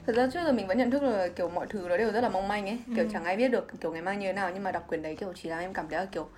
thật 0.07 0.15
ra 0.15 0.27
trước 0.33 0.39
giờ 0.45 0.51
mình 0.51 0.67
vẫn 0.67 0.77
nhận 0.77 0.91
thức 0.91 1.03
là 1.03 1.27
kiểu 1.27 1.49
mọi 1.49 1.67
thứ 1.69 1.85
nó 1.89 1.97
đều 1.97 2.11
rất 2.11 2.21
là 2.21 2.29
mong 2.29 2.47
manh 2.47 2.65
ấy. 2.65 2.77
Kiểu 2.95 3.05
chẳng 3.13 3.23
ai 3.25 3.37
biết 3.37 3.47
được 3.47 3.67
kiểu 3.81 3.91
ngày 3.91 4.01
mai 4.01 4.17
như 4.17 4.27
thế 4.27 4.33
nào. 4.33 4.51
Nhưng 4.53 4.63
mà 4.63 4.71
đọc 4.71 4.87
quyển 4.87 5.01
đấy 5.01 5.15
kiểu 5.15 5.33
chỉ 5.35 5.49
là 5.49 5.59
em 5.59 5.73
cảm 5.73 5.85
thấy 5.89 5.99
là 5.99 6.05
kiểu 6.05 6.29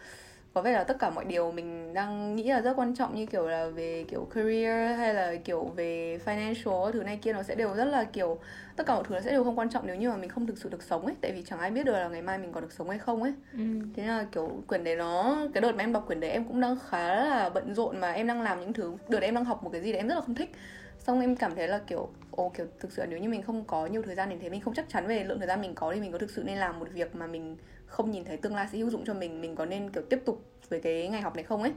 có 0.53 0.61
vẻ 0.61 0.71
là 0.71 0.83
tất 0.83 0.99
cả 0.99 1.09
mọi 1.09 1.25
điều 1.25 1.51
mình 1.51 1.93
đang 1.93 2.35
nghĩ 2.35 2.43
là 2.43 2.61
rất 2.61 2.73
quan 2.75 2.95
trọng 2.95 3.15
như 3.15 3.25
kiểu 3.25 3.47
là 3.47 3.67
về 3.67 4.05
kiểu 4.07 4.27
career 4.35 4.97
hay 4.97 5.13
là 5.13 5.35
kiểu 5.35 5.63
về 5.75 6.19
financial 6.25 6.91
thứ 6.91 7.03
này 7.03 7.19
kia 7.21 7.33
nó 7.33 7.43
sẽ 7.43 7.55
đều 7.55 7.73
rất 7.75 7.85
là 7.85 8.03
kiểu 8.03 8.37
tất 8.75 8.85
cả 8.85 8.95
mọi 8.95 9.03
thứ 9.07 9.15
nó 9.15 9.21
sẽ 9.21 9.31
đều 9.31 9.43
không 9.43 9.59
quan 9.59 9.69
trọng 9.69 9.87
nếu 9.87 9.95
như 9.95 10.09
mà 10.09 10.17
mình 10.17 10.29
không 10.29 10.47
thực 10.47 10.57
sự 10.57 10.69
được 10.69 10.83
sống 10.83 11.05
ấy. 11.05 11.15
Tại 11.21 11.31
vì 11.31 11.43
chẳng 11.43 11.59
ai 11.59 11.71
biết 11.71 11.85
được 11.85 11.93
là 11.93 12.09
ngày 12.09 12.21
mai 12.21 12.37
mình 12.37 12.51
còn 12.51 12.63
được 12.63 12.71
sống 12.71 12.89
hay 12.89 12.99
không 12.99 13.23
ấy. 13.23 13.33
Ừ. 13.53 13.59
Thế 13.95 14.05
là 14.05 14.25
kiểu 14.31 14.51
quyển 14.67 14.83
đấy 14.83 14.95
nó 14.95 15.37
cái 15.53 15.61
đợt 15.61 15.71
mà 15.71 15.83
em 15.83 15.93
đọc 15.93 16.03
quyển 16.07 16.19
đấy 16.19 16.31
em 16.31 16.43
cũng 16.43 16.61
đang 16.61 16.77
khá 16.89 17.15
là 17.15 17.49
bận 17.49 17.75
rộn 17.75 17.99
mà 17.99 18.11
em 18.11 18.27
đang 18.27 18.41
làm 18.41 18.59
những 18.59 18.73
thứ 18.73 18.93
đợt 19.09 19.21
em 19.21 19.35
đang 19.35 19.45
học 19.45 19.63
một 19.63 19.69
cái 19.69 19.81
gì 19.81 19.91
đấy 19.91 19.99
em 19.99 20.07
rất 20.07 20.15
là 20.15 20.21
không 20.21 20.35
thích. 20.35 20.51
Xong 20.99 21.21
em 21.21 21.35
cảm 21.35 21.55
thấy 21.55 21.67
là 21.67 21.79
kiểu 21.87 22.09
ồ, 22.39 22.49
kiểu, 22.49 22.65
thực 22.79 22.91
sự 22.91 23.01
là 23.01 23.05
nếu 23.05 23.19
như 23.19 23.29
mình 23.29 23.41
không 23.41 23.63
có 23.65 23.85
nhiều 23.85 24.01
thời 24.01 24.15
gian 24.15 24.29
đến 24.29 24.39
thế, 24.39 24.49
mình 24.49 24.61
không 24.61 24.73
chắc 24.73 24.89
chắn 24.89 25.07
về 25.07 25.23
lượng 25.23 25.37
thời 25.39 25.47
gian 25.47 25.61
mình 25.61 25.75
có 25.75 25.93
thì 25.93 26.01
mình 26.01 26.11
có 26.11 26.17
thực 26.17 26.29
sự 26.29 26.43
nên 26.43 26.57
làm 26.57 26.79
một 26.79 26.87
việc 26.93 27.15
mà 27.15 27.27
mình 27.27 27.57
không 27.85 28.11
nhìn 28.11 28.25
thấy 28.25 28.37
tương 28.37 28.55
lai 28.55 28.67
sẽ 28.71 28.77
hữu 28.77 28.89
dụng 28.89 29.05
cho 29.05 29.13
mình 29.13 29.41
mình 29.41 29.55
có 29.55 29.65
nên, 29.65 29.89
kiểu, 29.89 30.03
tiếp 30.09 30.19
tục 30.25 30.43
với 30.69 30.79
cái 30.81 31.07
ngành 31.07 31.21
học 31.21 31.35
này 31.35 31.43
không 31.43 31.61
ấy? 31.61 31.71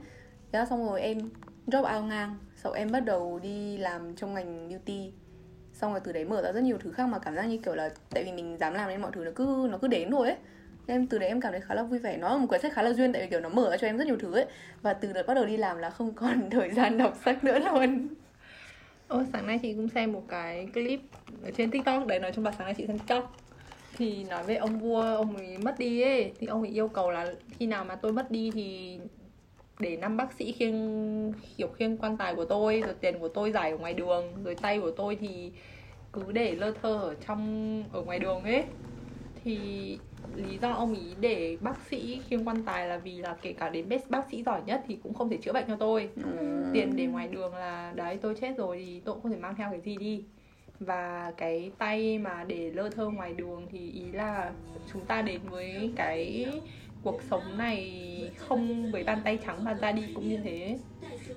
Thế 0.51 0.59
là 0.59 0.65
xong 0.65 0.85
rồi, 0.85 1.01
em 1.01 1.29
drop 1.67 1.85
out 1.95 2.03
ngang. 2.03 2.37
Sau 2.55 2.71
em 2.71 2.91
bắt 2.91 2.99
đầu 2.99 3.39
đi 3.43 3.77
làm 3.77 4.15
trong 4.15 4.33
ngành 4.33 4.69
beauty. 4.69 5.11
Xong 5.73 5.91
rồi 5.91 6.01
từ 6.03 6.11
đấy 6.11 6.25
mở 6.25 6.41
ra 6.41 6.51
rất 6.51 6.63
nhiều 6.63 6.77
thứ 6.77 6.91
khác 6.91 7.05
mà 7.05 7.19
cảm 7.19 7.35
giác 7.35 7.43
như, 7.45 7.57
kiểu 7.57 7.75
là, 7.75 7.89
tại 8.09 8.23
vì 8.23 8.31
mình 8.31 8.57
dám 8.57 8.73
làm 8.73 8.89
nên 8.89 9.01
mọi 9.01 9.11
thứ 9.11 9.25
nó 9.25 9.31
cứ 9.35 9.67
nó 9.71 9.77
cứ 9.77 9.87
đến 9.87 10.11
thôi 10.11 10.27
ấy. 10.27 10.37
Nên 10.87 11.07
từ 11.07 11.19
đấy 11.19 11.29
em 11.29 11.41
cảm 11.41 11.51
thấy 11.51 11.61
khá 11.61 11.75
là 11.75 11.83
vui 11.83 11.99
vẻ. 11.99 12.17
Nó 12.17 12.29
là 12.29 12.37
một 12.37 12.47
cuốn 12.49 12.61
sách 12.61 12.73
khá 12.73 12.81
là 12.81 12.93
duyên 12.93 13.13
tại 13.13 13.21
vì, 13.21 13.27
kiểu, 13.29 13.39
nó 13.39 13.49
mở 13.49 13.69
ra 13.71 13.77
cho 13.77 13.87
em 13.87 13.97
rất 13.97 14.07
nhiều 14.07 14.17
thứ 14.19 14.33
ấy. 14.33 14.45
Và 14.81 14.93
từ 14.93 15.13
đợt 15.13 15.23
bắt 15.27 15.33
đầu 15.33 15.45
đi 15.45 15.57
làm 15.57 15.77
là 15.77 15.89
không 15.89 16.13
còn 16.13 16.49
thời 16.51 16.71
gian 16.71 16.97
đọc 16.97 17.17
sách 17.25 17.43
nữa 17.43 17.59
luôn. 17.59 18.07
Ô, 19.07 19.23
sáng 19.33 19.47
nay 19.47 19.59
chị 19.61 19.73
cũng 19.73 19.89
xem 19.89 20.11
một 20.11 20.23
cái 20.27 20.67
clip 20.73 20.99
ở 21.43 21.51
trên 21.51 21.71
TikTok. 21.71 22.07
Đấy, 22.07 22.19
nói 22.19 22.31
chung 22.35 22.45
là 22.45 22.51
sáng 22.51 22.65
nay 22.65 22.73
chị 22.77 22.87
xem 22.87 22.99
TikTok. 22.99 23.37
Thì 23.97 24.23
nói 24.23 24.43
về 24.43 24.55
ông 24.55 24.79
vua, 24.79 25.01
ông 25.01 25.35
ấy 25.35 25.57
mất 25.57 25.75
đi 25.79 26.01
ấy. 26.01 26.31
Thì 26.39 26.47
ông 26.47 26.61
ấy 26.61 26.71
yêu 26.71 26.87
cầu 26.87 27.11
là 27.11 27.33
khi 27.59 27.67
nào 27.67 27.85
mà 27.85 27.95
tôi 27.95 28.13
mất 28.13 28.31
đi 28.31 28.51
thì 28.51 28.99
để 29.79 29.97
năm 29.97 30.17
bác 30.17 30.33
sĩ 30.33 30.51
khiêng 30.51 31.33
kiểu 31.57 31.67
khiêng 31.67 31.97
quan 31.97 32.17
tài 32.17 32.35
của 32.35 32.45
tôi 32.45 32.81
rồi 32.85 32.93
tiền 33.01 33.19
của 33.19 33.27
tôi 33.27 33.51
giải 33.51 33.71
ở 33.71 33.77
ngoài 33.77 33.93
đường 33.93 34.43
rồi 34.43 34.55
tay 34.55 34.79
của 34.79 34.91
tôi 34.91 35.15
thì 35.15 35.51
cứ 36.13 36.31
để 36.31 36.55
lơ 36.55 36.71
thơ 36.81 36.97
ở 36.97 37.15
trong 37.27 37.83
ở 37.91 38.01
ngoài 38.01 38.19
đường 38.19 38.43
ấy 38.43 38.63
thì 39.43 39.97
lý 40.35 40.57
do 40.61 40.71
ông 40.71 40.93
ý 40.93 41.15
để 41.19 41.57
bác 41.61 41.77
sĩ 41.89 42.21
khiêng 42.27 42.47
quan 42.47 42.63
tài 42.65 42.87
là 42.87 42.97
vì 42.97 43.17
là 43.17 43.35
kể 43.41 43.53
cả 43.53 43.69
đến 43.69 43.89
best 43.89 44.09
bác 44.09 44.29
sĩ 44.31 44.43
giỏi 44.43 44.61
nhất 44.65 44.83
thì 44.87 44.97
cũng 45.03 45.13
không 45.13 45.29
thể 45.29 45.37
chữa 45.37 45.53
bệnh 45.53 45.65
cho 45.67 45.75
tôi. 45.75 46.09
Tiền 46.73 46.95
để 46.95 47.05
ngoài 47.05 47.27
đường 47.27 47.55
là 47.55 47.93
đấy 47.95 48.17
tôi 48.21 48.35
chết 48.41 48.53
rồi 48.57 48.83
thì 48.85 49.01
tôi 49.05 49.13
cũng 49.13 49.23
không 49.23 49.31
thể 49.31 49.37
mang 49.37 49.55
theo 49.55 49.71
cái 49.71 49.81
gì 49.81 49.97
đi. 49.97 50.23
Và 50.79 51.33
cái 51.37 51.71
tay 51.77 52.19
mà 52.19 52.43
để 52.47 52.71
lơ 52.71 52.89
thơ 52.89 53.09
ngoài 53.09 53.33
đường 53.33 53.67
thì 53.71 53.91
ý 53.91 54.11
là 54.11 54.51
chúng 54.93 55.05
ta 55.05 55.21
đến 55.21 55.41
với 55.49 55.93
cái 55.95 56.45
cuộc 57.03 57.21
sống 57.29 57.57
này 57.57 57.91
không 58.37 58.91
với 58.91 59.03
bàn 59.03 59.21
tay 59.23 59.39
trắng 59.45 59.63
mà 59.63 59.73
ra 59.73 59.91
đi 59.91 60.03
cũng 60.15 60.29
như 60.29 60.37
thế. 60.37 60.77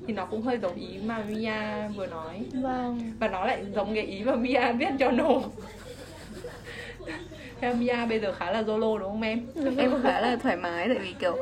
Thì 0.07 0.13
nó 0.13 0.27
cũng 0.27 0.43
hơi 0.43 0.59
giống 0.59 0.75
ý 0.75 0.99
mà 1.05 1.25
Mia 1.29 1.89
vừa 1.89 2.07
nói. 2.07 2.45
Vâng. 2.63 3.13
Và 3.19 3.29
nó 3.29 3.47
lại 3.47 3.65
giống 3.75 3.95
cái 3.95 4.05
ý 4.05 4.25
mà 4.25 4.37
Mia 4.37 4.73
viết 4.73 4.91
cho 4.99 5.11
nổ 5.11 5.43
theo 7.61 7.75
Mia 7.75 8.07
bây 8.09 8.21
giờ 8.21 8.33
khá 8.33 8.51
là 8.51 8.63
solo 8.67 8.99
đúng 8.99 9.09
không 9.11 9.23
em? 9.23 9.47
Em 9.79 10.03
khá 10.03 10.21
là 10.21 10.37
thoải 10.37 10.57
mái 10.57 10.89
tại 10.89 10.99
vì 10.99 11.15
kiểu 11.19 11.37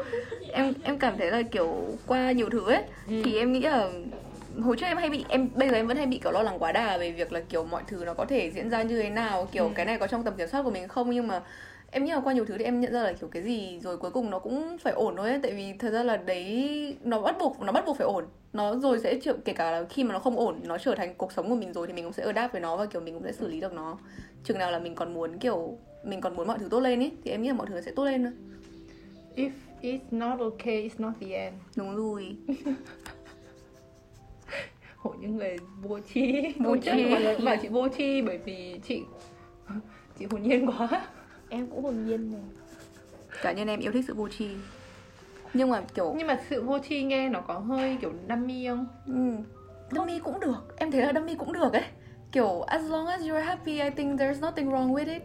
em 0.52 0.74
em 0.82 0.98
cảm 0.98 1.18
thấy 1.18 1.30
là 1.30 1.42
kiểu 1.42 1.98
qua 2.06 2.32
nhiều 2.32 2.50
thứ 2.50 2.64
ấy 2.72 2.82
Ừ. 3.08 3.22
thì 3.24 3.38
em 3.38 3.52
nghĩ 3.52 3.60
là 3.60 3.88
hồi 4.62 4.76
trước 4.76 4.86
em 4.86 4.96
hay 4.96 5.10
bị 5.10 5.24
em 5.28 5.48
bây 5.54 5.68
giờ 5.68 5.74
em 5.74 5.86
vẫn 5.86 5.96
hay 5.96 6.06
bị 6.06 6.18
kiểu 6.22 6.32
lo 6.32 6.42
lắng 6.42 6.56
quá 6.58 6.72
đà 6.72 6.98
về 6.98 7.10
việc 7.12 7.32
là 7.32 7.40
kiểu 7.48 7.64
mọi 7.64 7.82
thứ 7.86 8.02
nó 8.06 8.14
có 8.14 8.24
thể 8.24 8.50
diễn 8.50 8.70
ra 8.70 8.82
như 8.82 9.02
thế 9.02 9.10
nào 9.10 9.48
kiểu 9.52 9.64
Ừ. 9.64 9.70
cái 9.74 9.86
này 9.86 9.98
có 9.98 10.06
trong 10.06 10.22
tầm 10.22 10.34
kiểm 10.36 10.48
soát 10.48 10.62
của 10.62 10.70
mình 10.70 10.88
không? 10.88 11.10
Nhưng 11.10 11.26
mà 11.28 11.40
em 11.90 12.04
nghĩ 12.04 12.12
là 12.12 12.20
qua 12.24 12.32
nhiều 12.32 12.44
thứ 12.44 12.58
thì 12.58 12.64
em 12.64 12.80
nhận 12.80 12.92
ra 12.92 13.02
là 13.02 13.12
kiểu 13.12 13.28
cái 13.28 13.42
gì 13.42 13.78
rồi 13.82 13.96
cuối 13.96 14.10
cùng 14.10 14.30
nó 14.30 14.38
cũng 14.38 14.76
phải 14.78 14.92
ổn 14.92 15.16
thôi 15.16 15.30
ấy. 15.30 15.38
Tại 15.42 15.52
vì 15.52 15.72
thật 15.78 15.90
ra 15.90 16.02
là 16.02 16.16
đấy 16.16 16.96
nó 17.04 17.20
bắt 17.20 17.36
buộc 17.40 17.60
nó 17.60 17.72
bắt 17.72 17.86
buộc 17.86 17.96
phải 17.98 18.06
ổn. 18.06 18.24
Nó 18.52 18.74
rồi 18.76 18.98
sẽ 19.00 19.14
chịu 19.14 19.34
kể 19.44 19.52
cả 19.52 19.70
là 19.70 19.84
khi 19.90 20.04
mà 20.04 20.12
nó 20.12 20.18
không 20.18 20.36
ổn 20.36 20.60
nó 20.62 20.78
trở 20.78 20.94
thành 20.94 21.14
cuộc 21.14 21.32
sống 21.32 21.48
của 21.48 21.54
mình 21.56 21.72
rồi 21.72 21.86
thì 21.86 21.92
mình 21.92 22.04
cũng 22.04 22.12
sẽ 22.12 22.22
adapt 22.24 22.52
với 22.52 22.60
nó 22.60 22.76
và 22.76 22.86
kiểu 22.86 23.00
mình 23.00 23.14
cũng 23.14 23.22
sẽ 23.24 23.32
xử 23.32 23.48
lý 23.48 23.60
được 23.60 23.72
nó. 23.72 23.98
Chừng 24.44 24.58
nào 24.58 24.70
là 24.72 24.78
mình 24.78 24.94
còn 24.94 25.14
muốn 25.14 25.38
kiểu 25.38 25.78
mình 26.04 26.20
còn 26.20 26.36
muốn 26.36 26.46
mọi 26.46 26.58
thứ 26.58 26.68
tốt 26.70 26.80
lên 26.80 27.00
ấy 27.00 27.12
thì 27.24 27.30
em 27.30 27.42
nghĩ 27.42 27.48
là 27.48 27.54
mọi 27.54 27.66
thứ 27.66 27.80
sẽ 27.80 27.92
tốt 27.92 28.04
lên 28.04 28.24
thôi. 28.24 28.32
If 29.36 29.50
it's 29.82 29.98
not 30.10 30.40
okay 30.40 30.88
it's 30.88 30.98
not 30.98 31.12
the 31.20 31.26
end. 31.26 31.54
Đúng 31.76 31.96
rồi. 31.96 32.36
Hội 34.96 35.16
những 35.20 35.36
người 35.36 35.56
vô 35.82 35.98
tri. 36.14 36.52
Vô 36.58 36.76
tri. 36.76 37.14
bảo 37.44 37.56
chị 37.62 37.68
vô 37.68 37.88
tri 37.88 38.22
bởi 38.22 38.38
vì 38.38 38.80
chị 38.88 39.02
chị 40.18 40.26
hồn 40.30 40.42
nhiên 40.42 40.66
quá. 40.66 41.06
Em 41.48 41.66
cũng 41.66 41.84
hồn 41.84 42.06
nhiên 42.06 42.32
này 42.32 42.40
cá 43.42 43.52
nhân 43.52 43.68
em 43.68 43.80
yêu 43.80 43.92
thích 43.92 44.04
sự 44.06 44.14
vô 44.14 44.28
tri. 44.28 44.48
Nhưng 45.54 45.70
mà 45.70 45.82
kiểu 45.94 46.14
nhưng 46.18 46.26
mà 46.26 46.40
sự 46.50 46.62
vô 46.62 46.78
tri 46.78 47.02
nghe 47.02 47.28
nó 47.28 47.40
có 47.40 47.58
hơi 47.58 47.96
kiểu 48.00 48.12
dummy 48.28 48.66
không? 48.68 48.86
Um, 49.06 49.36
dummy 49.90 50.18
cũng 50.18 50.40
được. 50.40 50.76
Em 50.76 50.90
thấy 50.90 51.00
là 51.00 51.12
dummy 51.14 51.34
cũng 51.34 51.52
được 51.52 51.72
ấy. 51.72 51.84
Kiểu 52.32 52.62
as 52.62 52.82
long 52.90 53.06
as 53.06 53.20
you're 53.20 53.44
happy 53.44 53.72
I 53.72 53.90
think 53.90 54.20
there's 54.20 54.40
nothing 54.40 54.70
wrong 54.70 54.94
with 54.94 55.12
it 55.12 55.22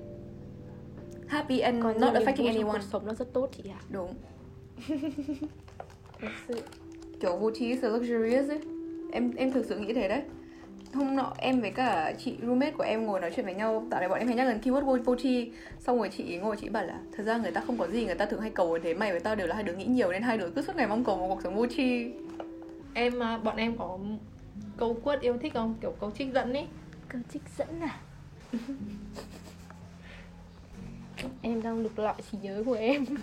happy 1.29 1.59
and 1.59 1.83
còn 1.83 1.99
not 1.99 2.13
affecting 2.13 2.47
anyone. 2.47 2.71
cuộc 2.71 2.87
sống 2.91 3.05
nó 3.05 3.13
rất 3.13 3.33
tốt 3.33 3.49
chị 3.57 3.63
ạ. 3.69 3.79
Đúng. 3.89 4.13
Sự. 6.47 6.61
Kiểu 7.19 7.37
vô 7.37 7.51
tri 7.51 7.67
is 7.67 7.83
luxurious 7.83 8.49
ấy. 8.49 8.59
Em 9.11 9.31
em 9.35 9.51
thực 9.51 9.65
sự 9.65 9.79
nghĩ 9.79 9.93
thế 9.93 10.07
đấy. 10.07 10.21
Hôm 10.93 11.15
nọ 11.15 11.33
em 11.37 11.61
với 11.61 11.71
cả 11.71 12.13
chị 12.17 12.35
roommate 12.41 12.71
của 12.71 12.83
em 12.83 13.05
ngồi 13.05 13.19
nói 13.19 13.31
chuyện 13.35 13.45
với 13.45 13.55
nhau. 13.55 13.87
Tại 13.91 13.99
này 13.99 14.09
bọn 14.09 14.19
em 14.19 14.27
hay 14.27 14.35
nhắc 14.35 14.47
đến 14.47 14.59
keyword 14.63 14.85
vô, 14.85 14.97
vô 15.05 15.15
tri. 15.15 15.51
Xong 15.79 15.97
rồi 15.97 16.09
chị 16.17 16.37
ngồi 16.37 16.55
chị 16.61 16.69
bảo 16.69 16.85
là 16.85 16.99
thật 17.17 17.23
ra 17.23 17.37
người 17.37 17.51
ta 17.51 17.61
không 17.61 17.77
có 17.77 17.87
gì 17.87 18.05
người 18.05 18.15
ta 18.15 18.25
thường 18.25 18.41
hay 18.41 18.49
cầu 18.49 18.77
như 18.77 18.83
thế. 18.83 18.93
Mày 18.93 19.11
với 19.11 19.19
tao 19.19 19.35
đều 19.35 19.47
là 19.47 19.55
hai 19.55 19.63
đứa 19.63 19.73
nghĩ 19.73 19.85
nhiều 19.85 20.11
nên 20.11 20.21
hai 20.21 20.37
đứa 20.37 20.49
cứ 20.49 20.61
suốt 20.61 20.75
ngày 20.75 20.87
mong 20.87 21.03
cầu 21.03 21.17
một 21.17 21.27
cuộc 21.27 21.41
sống 21.43 21.55
vô 21.55 21.65
tri. 21.67 22.11
Em 22.93 23.23
à, 23.23 23.37
bọn 23.37 23.57
em 23.57 23.77
có 23.77 23.99
câu 24.77 24.93
quote 24.93 25.21
yêu 25.21 25.37
thích 25.41 25.53
không? 25.53 25.75
Kiểu 25.81 25.93
câu 25.99 26.11
trích 26.11 26.33
dẫn 26.33 26.53
ấy 26.53 26.67
câu 27.09 27.21
trích 27.33 27.41
dẫn 27.57 27.81
à 27.81 27.99
em 31.41 31.63
đang 31.63 31.83
lục 31.83 31.91
lọi 31.97 32.13
trí 32.31 32.37
nhớ 32.41 32.63
của 32.65 32.73
em. 32.73 33.05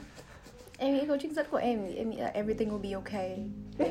Em 0.78 0.94
nghĩ 0.94 1.06
câu 1.06 1.16
trích 1.18 1.32
dẫn 1.32 1.46
của 1.50 1.56
em 1.56 1.80
thì 1.86 1.94
em 1.94 2.10
nghĩ 2.10 2.16
là 2.16 2.26
everything 2.26 2.70
will 2.70 2.82
be 2.82 2.90
okay. 2.92 3.38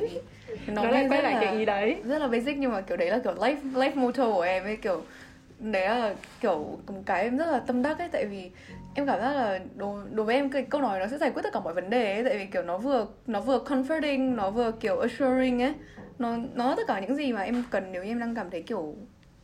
Nó, 0.66 0.82
nghe 0.82 0.90
lại 0.90 1.06
quay 1.08 1.22
lại 1.22 1.36
cái 1.40 1.58
ý 1.58 1.64
đấy. 1.64 1.96
rất 2.04 2.18
là 2.18 2.28
basic 2.28 2.58
nhưng 2.58 2.72
mà 2.72 2.80
kiểu 2.80 2.96
đấy 2.96 3.10
là 3.10 3.18
kiểu 3.18 3.32
life 3.32 3.72
life 3.72 3.94
motto 3.94 4.32
của 4.32 4.40
em 4.40 4.64
ấy 4.64 4.76
kiểu 4.76 5.02
đấy 5.58 5.88
là 5.88 6.14
kiểu 6.40 6.78
một 6.86 7.02
cái 7.06 7.22
em 7.22 7.36
rất 7.36 7.46
là 7.46 7.58
tâm 7.58 7.82
đắc 7.82 7.98
ấy. 7.98 8.08
Tại 8.12 8.26
vì 8.26 8.50
em 8.94 9.06
cảm 9.06 9.20
giác 9.20 9.32
là 9.32 9.60
đối, 9.76 10.04
đối 10.10 10.26
với 10.26 10.34
em 10.34 10.50
cái 10.50 10.62
câu 10.62 10.80
nói 10.80 11.00
nó 11.00 11.06
sẽ 11.06 11.18
giải 11.18 11.30
quyết 11.30 11.42
tất 11.42 11.52
cả 11.52 11.60
mọi 11.60 11.74
vấn 11.74 11.90
đề 11.90 12.14
ấy. 12.14 12.24
Tại 12.24 12.38
vì 12.38 12.46
kiểu 12.46 12.62
nó 12.62 12.78
vừa 12.78 13.06
nó 13.26 13.40
vừa 13.40 13.58
comforting 13.58 14.34
nó 14.34 14.50
vừa 14.50 14.72
kiểu 14.72 14.98
assuring 15.00 15.62
ấy. 15.62 15.74
Nó 16.18 16.36
nó 16.54 16.74
tất 16.76 16.82
cả 16.88 17.00
những 17.00 17.16
gì 17.16 17.32
mà 17.32 17.42
em 17.42 17.64
cần 17.70 17.92
nếu 17.92 18.04
như 18.04 18.10
em 18.10 18.18
đang 18.18 18.34
cảm 18.34 18.50
thấy 18.50 18.62
kiểu 18.62 18.94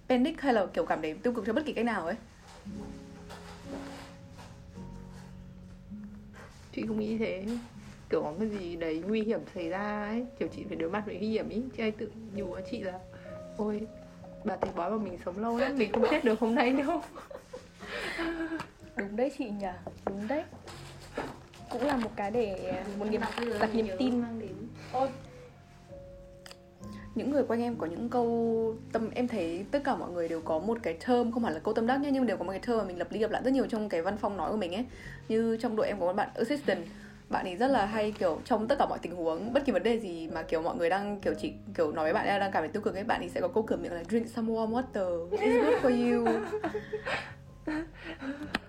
panic 0.09 0.41
hay 0.41 0.55
là 0.55 0.67
kiểu 0.67 0.87
cảm 0.87 1.03
thấy 1.03 1.15
tiêu 1.15 1.33
cực 1.33 1.47
cho 1.47 1.53
bất 1.53 1.65
kỳ 1.67 1.73
cách 1.73 1.85
nào 1.85 2.07
ấy 2.07 2.17
chị 6.73 6.85
không 6.87 6.99
nghĩ 6.99 7.19
thế. 7.19 7.45
Kiểu 8.11 8.23
có 8.23 8.33
cái 8.39 8.49
gì 8.49 8.77
đấy 8.77 9.03
nguy 9.09 9.23
hiểm 9.23 9.41
xảy 9.55 9.69
ra 9.69 10.05
ấy 10.05 10.25
kiểu 10.39 10.49
chị 10.57 10.65
phải 10.69 10.77
đối 10.77 10.91
mặt 10.91 11.03
với 11.07 11.17
nguy 11.17 11.29
hiểm 11.29 11.49
ý. 11.49 11.63
Chị 11.77 11.83
hay 11.83 11.91
tự 11.91 12.11
nhủ 12.35 12.57
chị 12.71 12.81
là 12.81 12.99
ôi 13.57 13.81
bà 14.45 14.57
thầy 14.57 14.71
bói 14.77 14.91
mà 14.91 14.97
mình 14.97 15.19
sống 15.25 15.39
lâu 15.39 15.59
lắm 15.59 15.79
mình 15.79 15.93
không 15.93 16.05
chết 16.11 16.25
được 16.25 16.41
hôm 16.41 16.55
nay 16.55 16.73
đâu. 16.73 17.03
Đúng 18.97 19.17
đấy 19.17 19.33
chị 19.39 19.45
nhỉ 19.45 19.67
đúng 20.07 20.29
đấy. 20.29 20.43
Cũng 21.71 21.83
là 21.83 21.97
một 21.97 22.11
cái 22.17 22.31
để 22.31 22.83
một 22.99 23.07
niềm 23.11 23.21
đặt 23.61 23.75
niềm 23.75 23.87
tin. 23.99 24.23
ôi 24.93 25.09
những 27.15 27.31
người 27.31 27.43
quanh 27.43 27.63
em 27.63 27.77
có 27.77 27.87
những 27.87 28.09
câu 28.09 28.77
tâm, 28.93 29.11
em 29.15 29.29
thấy 29.29 29.65
tất 29.71 29.85
cả 29.85 29.97
mọi 29.97 30.11
người 30.11 30.29
đều 30.29 30.41
có 30.41 30.59
một 30.59 30.79
cái 30.83 30.95
term, 31.07 31.33
không 31.33 31.45
hẳn 31.45 31.55
là 31.55 31.61
câu 31.61 31.75
tâm 31.75 31.87
đắc 31.87 31.97
nhá, 32.01 32.11
nhưng 32.11 32.27
đều 32.27 32.37
có 32.37 32.45
một 32.45 32.51
cái 32.51 32.61
term 32.67 32.79
mà 32.79 32.85
mình 32.85 32.99
lập 32.99 33.13
đi 33.13 33.21
lập 33.21 33.31
lại 33.31 33.43
rất 33.45 33.53
nhiều 33.53 33.67
trong 33.67 33.89
cái 33.89 34.03
văn 34.03 34.17
phòng 34.17 34.37
nói 34.37 34.51
của 34.51 34.57
mình 34.57 34.75
ấy. 34.75 34.85
Như 35.29 35.57
trong 35.57 35.77
đội 35.77 35.87
em 35.87 36.01
có 36.01 36.07
một 36.07 36.13
bạn 36.13 36.29
assistant, 36.35 36.85
bạn 37.29 37.45
ấy 37.47 37.57
rất 37.57 37.69
là 37.69 37.87
hay, 37.87 38.13
kiểu, 38.13 38.41
trong 38.45 38.69
tất 38.69 38.79
cả 38.79 38.87
mọi 38.87 38.99
tình 39.03 39.17
huống, 39.17 39.53
bất 39.53 39.65
kỳ 39.65 39.73
vấn 39.73 39.83
đề 39.83 39.99
gì 39.99 40.29
mà, 40.33 40.43
kiểu, 40.43 40.63
mọi 40.63 40.77
người 40.77 40.91
đang, 40.91 41.21
kiểu, 41.21 41.35
chỉ, 41.41 41.53
kiểu, 41.77 41.93
nói 41.93 42.05
với 42.05 42.13
bạn 42.13 42.27
ấy 42.27 42.39
đang 42.39 42.53
cảm 42.53 42.63
thấy 42.63 42.69
tiêu 42.69 42.83
cực 42.83 42.95
ấy, 42.95 43.05
bạn 43.05 43.21
ấy 43.21 43.29
sẽ 43.29 43.41
có 43.41 43.49
câu 43.49 43.63
cửa 43.63 43.77
miệng 43.77 43.93
là 43.93 44.05
drink 44.05 44.29
some 44.29 44.53
warm 44.53 44.71
water 44.71 45.31
it's 45.31 45.63
good 45.63 45.75
for 45.83 46.15
you. 46.15 46.27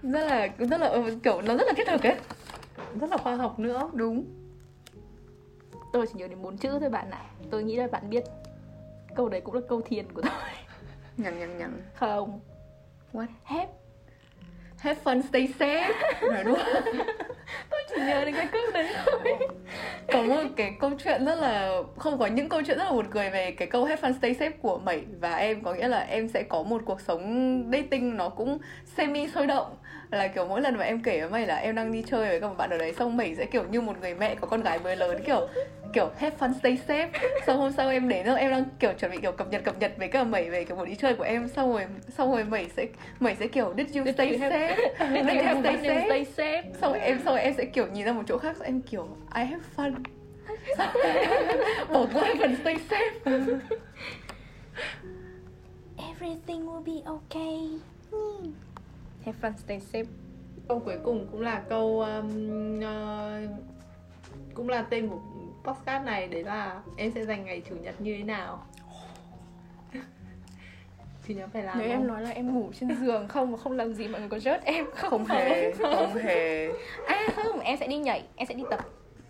Rất 0.03 0.25
là 0.25 0.47
rất 0.57 0.81
là 0.81 0.87
ừ, 0.87 1.17
kiểu, 1.23 1.41
nó 1.41 1.55
rất 1.55 1.67
là 1.67 1.73
thiết 1.75 1.87
thực 1.87 2.03
ấy. 2.03 2.15
Rất 3.01 3.09
là 3.09 3.17
khoa 3.17 3.35
học 3.35 3.59
nữa. 3.59 3.89
Đúng 3.93 4.25
tôi 5.93 6.07
chỉ 6.07 6.13
nhớ 6.19 6.27
đến 6.27 6.41
bốn 6.41 6.57
chữ 6.57 6.77
thôi 6.79 6.89
bạn 6.89 7.11
ạ. 7.11 7.21
Tôi 7.51 7.63
nghĩ 7.63 7.75
là 7.75 7.87
bạn 7.87 8.09
biết. 8.09 8.23
Câu 9.15 9.29
đấy 9.29 9.41
cũng 9.41 9.55
là 9.55 9.61
câu 9.69 9.81
thiền 9.81 10.13
của 10.13 10.21
tôi. 10.21 10.31
Nhằn 11.17 11.39
nhằn 11.39 11.57
nhằn 11.57 11.81
không. 11.95 12.39
What? 13.13 13.27
Hép 13.43 13.69
have 14.77 14.99
fun 15.03 15.21
stay 15.21 15.47
safe. 15.59 15.93
Nói 16.33 16.43
đúng. 16.43 16.59
Tôi 17.69 17.81
chỉ 17.89 18.01
nhớ 18.01 18.25
đến 18.25 18.35
cái 18.35 18.47
câu 18.51 18.61
đấy 18.73 18.87
thôi. 19.05 19.37
Có 20.13 20.21
một 20.21 20.49
cái 20.55 20.75
câu 20.79 20.91
chuyện 21.03 21.25
rất 21.25 21.35
là 21.35 21.81
không 21.97 22.19
có 22.19 22.27
những 22.27 22.49
câu 22.49 22.61
chuyện 22.67 22.77
rất 22.77 22.83
là 22.83 22.91
buồn 22.91 23.05
cười 23.11 23.29
về 23.29 23.51
cái 23.51 23.67
câu 23.67 23.85
have 23.85 24.01
fun 24.01 24.17
stay 24.17 24.33
safe 24.33 24.51
của 24.61 24.77
mẩy. 24.77 25.03
Và 25.19 25.35
em 25.35 25.63
có 25.63 25.73
nghĩa 25.73 25.87
là 25.87 25.99
em 25.99 26.27
sẽ 26.27 26.43
có 26.43 26.63
một 26.63 26.81
cuộc 26.85 27.01
sống 27.01 27.63
dating 27.73 28.17
nó 28.17 28.29
cũng 28.29 28.57
semi 28.97 29.27
sôi 29.27 29.47
động. 29.47 29.75
Là 30.11 30.27
kiểu 30.27 30.45
mỗi 30.45 30.61
lần 30.61 30.77
mà 30.77 30.83
em 30.83 31.03
kể 31.03 31.21
với 31.21 31.29
mày 31.29 31.47
là 31.47 31.55
em 31.55 31.75
đang 31.75 31.91
đi 31.91 32.03
chơi 32.07 32.39
với 32.39 32.49
một 32.49 32.57
bạn 32.57 32.69
ở 32.69 32.77
đấy 32.77 32.93
xong 32.93 33.17
mẩy 33.17 33.35
sẽ 33.35 33.45
kiểu 33.45 33.63
như 33.69 33.81
một 33.81 34.01
người 34.01 34.15
mẹ 34.15 34.35
có 34.35 34.47
con 34.47 34.61
gái 34.61 34.79
mới 34.79 34.95
lớn 34.95 35.23
kiểu 35.25 35.47
kiểu 35.93 36.09
have 36.17 36.37
fun 36.39 36.53
stay 36.59 36.79
safe. 36.87 37.09
Xong 37.47 37.57
hôm 37.57 37.71
sau 37.71 37.89
em 37.89 38.09
đến 38.09 38.25
rồi 38.25 38.39
em 38.39 38.51
đang 38.51 38.65
kiểu 38.79 38.93
chuẩn 38.93 39.11
bị 39.11 39.17
kiểu 39.21 39.31
cập 39.31 39.51
nhật 39.51 39.63
cập 39.63 39.79
nhật 39.79 39.91
với 39.97 40.07
cả 40.07 40.23
mẩy 40.23 40.49
về 40.49 40.63
kiểu 40.63 40.75
buổi 40.75 40.87
đi 40.87 40.95
chơi 40.95 41.15
của 41.15 41.23
em. 41.23 41.47
Xong 41.47 41.73
rồi 41.73 41.85
xong 42.17 42.31
rồi 42.31 42.43
mẩy 42.43 42.67
sẽ 42.77 42.87
mẩy 43.19 43.35
sẽ 43.35 43.47
kiểu 43.47 43.73
did 43.77 43.97
you 43.97 44.05
stay 44.13 44.39
safe? 44.39 44.75
Did 45.13 45.27
you 45.27 45.43
have 45.43 45.61
stay 45.61 45.77
safe? 45.77 46.05
stay 46.05 46.25
safe? 46.37 46.63
Xong 46.81 46.91
rồi 46.91 46.99
em 46.99 47.17
xong 47.17 47.33
rồi 47.33 47.41
em 47.41 47.53
sẽ 47.57 47.65
kiểu 47.65 47.87
nhìn 47.87 48.05
ra 48.05 48.11
một 48.11 48.23
chỗ 48.27 48.37
khác 48.37 48.57
xong 48.57 48.65
em 48.65 48.81
kiểu 48.81 49.07
I 49.35 49.43
have 49.43 49.63
fun. 49.75 49.93
Bỏ 51.93 52.05
qua 52.13 52.33
phần 52.39 52.55
stay 52.61 52.75
safe. 52.89 53.33
Everything 55.97 56.65
will 56.65 56.83
be 56.83 57.01
okay. 57.05 57.79
Have 59.25 59.37
fun 59.41 59.51
stay 59.57 59.81
safe. 59.93 60.05
Câu 60.67 60.79
cuối 60.79 60.97
cùng 61.03 61.27
cũng 61.31 61.41
là 61.41 61.61
câu 61.69 62.01
um, 62.01 62.29
ờ, 62.81 63.41
cũng 64.53 64.69
là 64.69 64.81
tên 64.81 65.09
của 65.09 65.19
podcast 65.63 66.05
này 66.05 66.27
đấy 66.27 66.43
là 66.43 66.81
em 66.97 67.11
sẽ 67.15 67.25
dành 67.25 67.45
ngày 67.45 67.61
chủ 67.69 67.75
nhật 67.75 68.01
như 68.01 68.15
thế 68.17 68.23
nào 68.23 68.63
chủ 71.27 71.33
nhật 71.33 71.49
phải 71.53 71.63
làm 71.63 71.77
nếu 71.79 71.87
không? 71.87 71.97
em 71.97 72.07
nói 72.07 72.21
là 72.21 72.29
em 72.29 72.53
ngủ 72.53 72.71
trên 72.79 72.95
giường 73.01 73.27
không 73.27 73.51
mà 73.51 73.57
không 73.57 73.71
làm 73.73 73.93
gì 73.93 74.07
mọi 74.07 74.21
người 74.21 74.29
có 74.29 74.39
rớt 74.39 74.63
em 74.65 74.85
không 74.95 75.09
không 75.09 75.25
hề 75.37 75.71
không 75.71 76.13
hề 76.23 76.69
à 77.07 77.27
không 77.35 77.59
em 77.59 77.77
sẽ 77.77 77.87
đi 77.87 77.97
nhảy 77.97 78.23
em 78.35 78.47
sẽ 78.47 78.53
đi 78.53 78.63
tập 78.69 78.79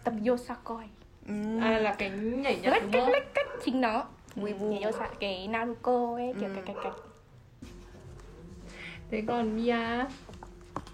tập 0.04 0.14
yosakoi 0.28 0.86
Ừm. 1.28 1.60
à 1.62 1.80
là 1.80 1.94
cái 1.98 2.10
nhảy 2.10 2.56
nhật 2.62 2.72
lách 2.72 2.84
đúng 2.84 2.92
cách 2.92 3.10
lách 3.12 3.34
cách 3.34 3.48
chính 3.66 3.82
nó 3.82 4.06
Weibo. 4.36 4.70
nhảy 4.70 4.82
yosa 4.84 5.10
cái 5.20 5.48
naruto 5.48 6.14
ấy 6.16 6.34
kiểu 6.40 6.50
Ừ. 6.50 6.56
cái 6.56 6.64
cái 6.66 6.76
cái 6.84 6.92
thế 9.12 9.24
còn 9.28 9.56
Mia 9.56 10.06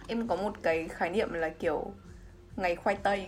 em 0.08 0.28
có 0.28 0.36
một 0.36 0.54
cái 0.64 0.88
khái 0.88 1.10
niệm 1.10 1.34
là 1.34 1.50
kiểu 1.50 1.92
ngày 2.60 2.76
khoai 2.76 2.96
tây 2.96 3.28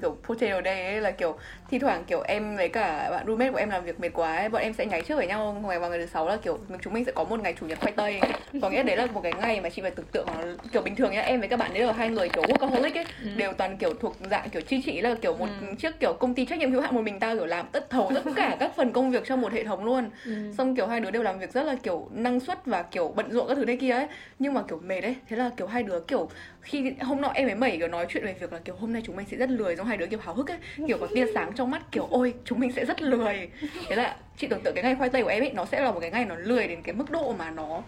kiểu 0.00 0.16
potato 0.22 0.62
day 0.64 0.86
ấy 0.86 1.00
là 1.00 1.10
kiểu 1.10 1.38
thi 1.74 1.78
thoảng 1.78 2.04
kiểu 2.04 2.20
em 2.20 2.56
với 2.56 2.68
cả 2.68 3.10
bạn 3.10 3.26
roommate 3.26 3.50
của 3.50 3.56
em 3.56 3.70
làm 3.70 3.84
việc 3.84 4.00
mệt 4.00 4.08
quá 4.14 4.36
ấy, 4.36 4.48
bọn 4.48 4.62
em 4.62 4.72
sẽ 4.72 4.86
nháy 4.86 5.02
trước 5.02 5.16
với 5.16 5.26
nhau 5.26 5.62
ngày 5.68 5.78
vào 5.78 5.90
ngày 5.90 5.98
thứ 5.98 6.06
sáu 6.06 6.28
là 6.28 6.36
kiểu 6.36 6.58
chúng 6.82 6.92
mình 6.94 7.04
sẽ 7.04 7.12
có 7.12 7.24
một 7.24 7.40
ngày 7.40 7.54
chủ 7.60 7.66
nhật 7.66 7.78
khoai 7.80 7.92
tây 7.92 8.24
có 8.62 8.70
nghĩa 8.70 8.82
đấy 8.82 8.96
là 8.96 9.06
một 9.06 9.20
cái 9.20 9.34
ngày 9.34 9.60
mà 9.60 9.68
chị 9.70 9.82
phải 9.82 9.90
tưởng 9.90 10.06
tượng 10.12 10.58
kiểu 10.72 10.82
bình 10.82 10.96
thường 10.96 11.10
nhá 11.12 11.20
em 11.20 11.40
với 11.40 11.48
các 11.48 11.56
bạn 11.56 11.74
ấy 11.74 11.82
là 11.82 11.92
hai 11.92 12.08
người 12.10 12.28
kiểu 12.28 12.46
workaholic 12.46 12.94
ấy 12.94 13.06
Ừ. 13.24 13.28
đều 13.36 13.52
toàn 13.52 13.76
kiểu 13.78 13.94
thuộc 14.00 14.16
dạng 14.30 14.50
kiểu 14.50 14.62
chi 14.62 14.82
chỉ 14.84 15.00
là 15.00 15.14
kiểu 15.22 15.36
một 15.36 15.48
Ừ. 15.60 15.66
chiếc 15.78 16.00
kiểu 16.00 16.12
công 16.12 16.34
ty 16.34 16.44
trách 16.46 16.58
nhiệm 16.58 16.72
hữu 16.72 16.80
hạn 16.80 16.94
một 16.94 17.02
mình 17.02 17.20
ta 17.20 17.34
kiểu 17.34 17.46
làm 17.46 17.66
tất 17.72 17.90
thầu 17.90 18.10
tất 18.14 18.22
cả 18.36 18.56
các 18.60 18.72
phần 18.76 18.92
công 18.92 19.10
việc 19.10 19.24
trong 19.26 19.40
một 19.40 19.52
hệ 19.52 19.64
thống 19.64 19.84
luôn 19.84 20.10
Ừ. 20.24 20.32
xong 20.58 20.76
kiểu 20.76 20.86
hai 20.86 21.00
đứa 21.00 21.10
đều 21.10 21.22
làm 21.22 21.38
việc 21.38 21.52
rất 21.52 21.62
là 21.62 21.74
kiểu 21.82 22.08
năng 22.12 22.40
suất 22.40 22.66
và 22.66 22.82
kiểu 22.82 23.08
bận 23.16 23.30
rộn 23.30 23.48
các 23.48 23.54
thứ 23.54 23.64
này 23.64 23.76
kia 23.76 23.90
ấy 23.90 24.06
nhưng 24.38 24.54
mà 24.54 24.62
kiểu 24.68 24.80
mệt 24.84 25.00
ấy 25.02 25.16
thế 25.28 25.36
là 25.36 25.50
kiểu 25.56 25.66
hai 25.66 25.82
đứa 25.82 26.00
kiểu 26.00 26.28
khi 26.60 26.92
hôm 27.00 27.20
nọ 27.20 27.30
em 27.34 27.46
với 27.46 27.54
mẩy 27.54 27.76
kiểu 27.78 27.88
nói 27.88 28.06
chuyện 28.08 28.24
về 28.24 28.32
việc 28.40 28.52
là 28.52 28.58
kiểu 28.64 28.74
hôm 28.76 28.92
nay 28.92 29.02
chúng 29.04 29.16
mình 29.16 29.26
sẽ 29.30 29.36
rất 29.36 29.50
lười 29.50 29.76
xong 29.76 29.86
hai 29.86 29.96
đứa 29.96 30.06
kiểu 30.06 30.18
háo 30.22 30.34
hức 30.34 30.50
ấy 30.50 30.58
kiểu 30.88 30.98
có 31.00 31.06
tia 31.14 31.26
sáng 31.34 31.52
trong 31.54 31.63
mắt 31.66 31.82
kiểu, 31.92 32.06
ôi, 32.10 32.34
chúng 32.44 32.60
mình 32.60 32.72
sẽ 32.72 32.84
rất 32.84 33.02
lười. 33.02 33.48
Thế 33.88 33.96
là 33.96 34.16
chị 34.36 34.46
tưởng 34.46 34.60
tượng 34.60 34.74
cái 34.74 34.84
ngày 34.84 34.94
khoai 34.94 35.10
tây 35.10 35.22
của 35.22 35.28
em 35.28 35.42
ấy, 35.42 35.52
nó 35.52 35.64
sẽ 35.64 35.80
là 35.80 35.90
một 35.90 36.00
cái 36.00 36.10
ngày 36.10 36.24
nó 36.24 36.34
lười 36.34 36.68
đến 36.68 36.82
cái 36.82 36.94
mức 36.94 37.10
độ 37.10 37.34
mà 37.38 37.50
nó 37.50 37.82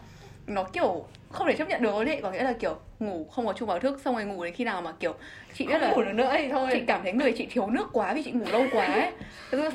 nó 0.46 0.62
kiểu 0.62 1.04
không 1.32 1.46
thể 1.46 1.56
chấp 1.56 1.68
nhận 1.68 1.82
được 1.82 1.94
ấy 1.94 2.20
có 2.22 2.30
nghĩa 2.30 2.42
là 2.42 2.52
kiểu 2.52 2.76
ngủ 2.98 3.26
không 3.32 3.46
có 3.46 3.52
chung 3.52 3.68
báo 3.68 3.78
thức 3.78 4.00
xong 4.04 4.14
rồi 4.14 4.24
ngủ 4.24 4.44
đến 4.44 4.54
khi 4.54 4.64
nào 4.64 4.82
mà 4.82 4.92
kiểu 5.00 5.14
chị 5.54 5.66
biết 5.66 5.82
là 5.82 5.90
ngủ 5.90 6.02
được 6.02 6.12
nữa 6.14 6.34
thì 6.38 6.48
thôi. 6.48 6.68
chị 6.72 6.80
cảm 6.86 7.02
thấy 7.02 7.12
người 7.12 7.32
chị 7.32 7.46
thiếu 7.50 7.66
nước 7.66 7.88
quá 7.92 8.14
vì 8.14 8.22
chị 8.22 8.30
ngủ 8.30 8.44
lâu 8.52 8.64
quá 8.72 8.86
ấy. 8.86 9.12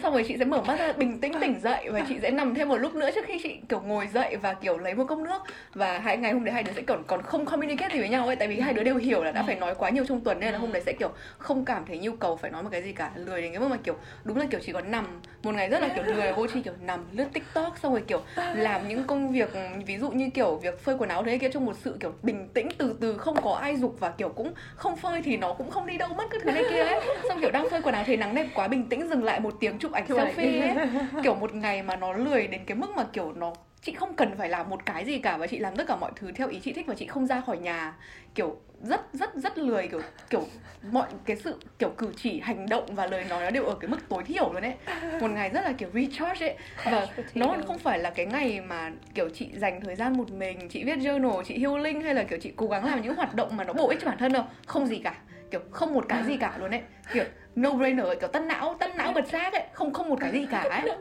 Xong 0.03 0.13
rồi 0.13 0.25
chị 0.27 0.35
sẽ 0.39 0.45
mở 0.45 0.61
mắt 0.61 0.79
ra 0.79 0.93
bình 0.93 1.21
tĩnh 1.21 1.33
tỉnh 1.41 1.59
dậy 1.59 1.89
và 1.91 2.01
chị 2.09 2.15
sẽ 2.21 2.31
nằm 2.31 2.55
thêm 2.55 2.69
một 2.69 2.77
lúc 2.77 2.95
nữa 2.95 3.09
trước 3.15 3.25
khi 3.25 3.39
chị 3.43 3.57
kiểu 3.69 3.81
ngồi 3.81 4.07
dậy 4.07 4.35
và 4.35 4.53
kiểu 4.53 4.77
lấy 4.77 4.93
một 4.93 5.05
cốc 5.07 5.19
nước. 5.19 5.41
Và 5.73 5.99
hai 5.99 6.17
ngày 6.17 6.33
hôm 6.33 6.43
đấy 6.43 6.53
hai 6.53 6.63
đứa 6.63 6.71
sẽ 6.71 6.81
còn 6.81 7.03
còn 7.07 7.21
không 7.21 7.45
communicate 7.45 7.93
gì 7.93 7.99
với 7.99 8.09
nhau 8.09 8.27
ấy 8.27 8.35
tại 8.35 8.47
vì 8.47 8.59
hai 8.59 8.73
đứa 8.73 8.83
đều 8.83 8.95
hiểu 8.95 9.23
là 9.23 9.31
đã 9.31 9.43
phải 9.43 9.55
nói 9.55 9.75
quá 9.75 9.89
nhiều 9.89 10.05
trong 10.05 10.21
tuần 10.21 10.39
nên 10.39 10.53
là 10.53 10.59
hôm 10.59 10.71
đấy 10.71 10.81
sẽ 10.85 10.93
kiểu 10.93 11.09
không 11.37 11.65
cảm 11.65 11.85
thấy 11.85 11.97
nhu 11.97 12.11
cầu 12.15 12.35
phải 12.35 12.51
nói 12.51 12.63
một 12.63 12.69
cái 12.71 12.81
gì 12.83 12.93
cả. 12.93 13.11
Lười 13.15 13.41
đến 13.41 13.51
cái 13.51 13.59
mức 13.59 13.67
mà 13.67 13.77
kiểu 13.83 13.95
đúng 14.23 14.37
là 14.37 14.45
kiểu 14.51 14.59
chỉ 14.65 14.71
có 14.71 14.81
nằm 14.81 15.21
một 15.43 15.55
ngày 15.55 15.69
rất 15.69 15.81
là 15.81 15.87
kiểu 15.87 16.03
lười 16.03 16.33
vô 16.33 16.47
tri 16.47 16.61
kiểu 16.61 16.73
nằm 16.81 17.05
lướt 17.11 17.27
tiktok 17.33 17.77
xong 17.83 17.91
rồi 17.91 18.03
kiểu 18.07 18.21
làm 18.55 18.87
những 18.87 19.03
công 19.03 19.31
việc 19.31 19.49
ví 19.85 19.97
dụ 19.97 20.09
như 20.11 20.29
kiểu 20.29 20.55
việc 20.55 20.79
phơi 20.79 20.95
quần 20.97 21.09
áo 21.09 21.23
thế 21.23 21.37
kia 21.41 21.49
trong 21.49 21.65
một 21.65 21.75
sự 21.83 21.97
kiểu 21.99 22.13
bình 22.23 22.49
tĩnh 22.53 22.69
từ 22.77 22.95
từ 23.01 23.17
không 23.17 23.35
có 23.43 23.53
ai 23.53 23.75
dục 23.77 23.95
và 23.99 24.09
kiểu 24.09 24.29
cũng 24.29 24.53
không 24.75 24.95
phơi 24.97 25.21
thì 25.21 25.37
nó 25.37 25.53
cũng 25.53 25.69
không 25.69 25.87
đi 25.87 25.97
đâu 25.97 26.09
mất 26.17 26.23
cái 26.31 26.39
thứ 26.43 26.51
này 26.51 26.63
kia 26.69 26.79
ấy 26.83 26.99
xong 27.29 27.41
kiểu 27.41 27.51
đang 27.51 27.69
phơi 27.69 27.81
quần 27.81 27.95
áo 27.95 28.03
thấy 28.07 28.17
nắng 28.17 28.35
đẹp 28.35 28.47
quá 28.55 28.67
bình 28.67 28.89
tĩnh 28.89 29.09
dừng 29.09 29.23
lại 29.23 29.39
một 29.39 29.53
tiếng 29.59 29.77
chụp 29.79 29.91
ảnh 29.91 30.05
Chụp 30.07 30.17
ảnh. 30.17 30.33
selfie 30.35 30.75
ấy 30.77 30.87
kiểu 31.23 31.35
một 31.35 31.53
ngày 31.53 31.83
mà 31.83 31.95
nó 31.95 32.13
lười 32.13 32.47
đến 32.47 32.61
cái 32.65 32.75
mức 32.77 32.87
mà 32.95 33.03
kiểu 33.13 33.33
nó 33.35 33.53
chị 33.81 33.93
không 33.93 34.15
cần 34.15 34.37
phải 34.37 34.49
làm 34.49 34.69
một 34.69 34.85
cái 34.85 35.05
gì 35.05 35.19
cả 35.19 35.37
và 35.37 35.47
chị 35.47 35.59
làm 35.59 35.75
tất 35.75 35.87
cả 35.87 35.95
mọi 35.95 36.11
thứ 36.15 36.31
theo 36.31 36.47
ý 36.47 36.59
chị 36.59 36.73
thích 36.73 36.87
và 36.87 36.95
chị 36.95 37.07
không 37.07 37.27
ra 37.27 37.41
khỏi 37.41 37.57
nhà. 37.57 37.93
Kiểu 38.35 38.57
rất 38.81 39.01
rất 39.13 39.35
rất 39.35 39.57
lười 39.57 39.87
kiểu 39.87 40.01
kiểu 40.29 40.47
mọi 40.91 41.07
cái 41.25 41.37
sự 41.37 41.59
kiểu 41.79 41.89
cử 41.89 42.13
chỉ 42.17 42.39
hành 42.39 42.69
động 42.69 42.85
và 42.95 43.05
lời 43.05 43.25
nói 43.29 43.43
nó 43.43 43.49
đều 43.49 43.65
ở 43.65 43.75
cái 43.75 43.89
mức 43.89 44.09
tối 44.09 44.23
thiểu 44.23 44.53
luôn 44.53 44.63
ấy. 44.63 44.73
Một 45.21 45.31
ngày 45.31 45.49
rất 45.49 45.61
là 45.63 45.71
kiểu 45.77 45.89
recharge 45.93 46.47
ấy. 46.47 46.57
Và 46.85 47.07
nó 47.35 47.55
không 47.67 47.79
phải 47.79 47.99
là 47.99 48.09
cái 48.09 48.25
ngày 48.25 48.61
mà 48.61 48.91
kiểu 49.13 49.29
chị 49.29 49.49
dành 49.53 49.81
thời 49.81 49.95
gian 49.95 50.17
một 50.17 50.31
mình 50.31 50.69
chị 50.69 50.83
viết 50.83 50.97
journal 50.97 51.43
chị 51.43 51.59
healing 51.59 52.01
hay 52.01 52.15
là 52.15 52.23
kiểu 52.23 52.39
chị 52.41 52.53
cố 52.55 52.67
gắng 52.67 52.85
làm 52.85 53.01
những 53.01 53.15
hoạt 53.15 53.35
động 53.35 53.57
mà 53.57 53.63
nó 53.63 53.73
bổ 53.73 53.89
ích 53.89 53.99
cho 54.01 54.07
bản 54.07 54.17
thân 54.17 54.33
đâu. 54.33 54.43
Không 54.65 54.87
gì 54.87 54.99
cả. 55.03 55.15
Kiểu 55.51 55.61
không 55.71 55.93
một 55.93 56.05
cái 56.09 56.23
gì 56.23 56.37
cả 56.37 56.57
luôn 56.57 56.71
ấy. 56.71 56.81
Kiểu 57.13 57.25
no 57.55 57.71
brainer 57.71 58.05
kiểu 58.19 58.29
tân 58.29 58.47
não 58.47 58.75
tân 58.79 58.97
não 58.97 59.13
bật 59.13 59.27
xác 59.31 59.53
ấy. 59.53 59.63
Không 59.73 59.93
không 59.93 60.09
một 60.09 60.17
cái 60.21 60.31
gì 60.31 60.47
cả 60.51 60.59
ấy 60.59 60.91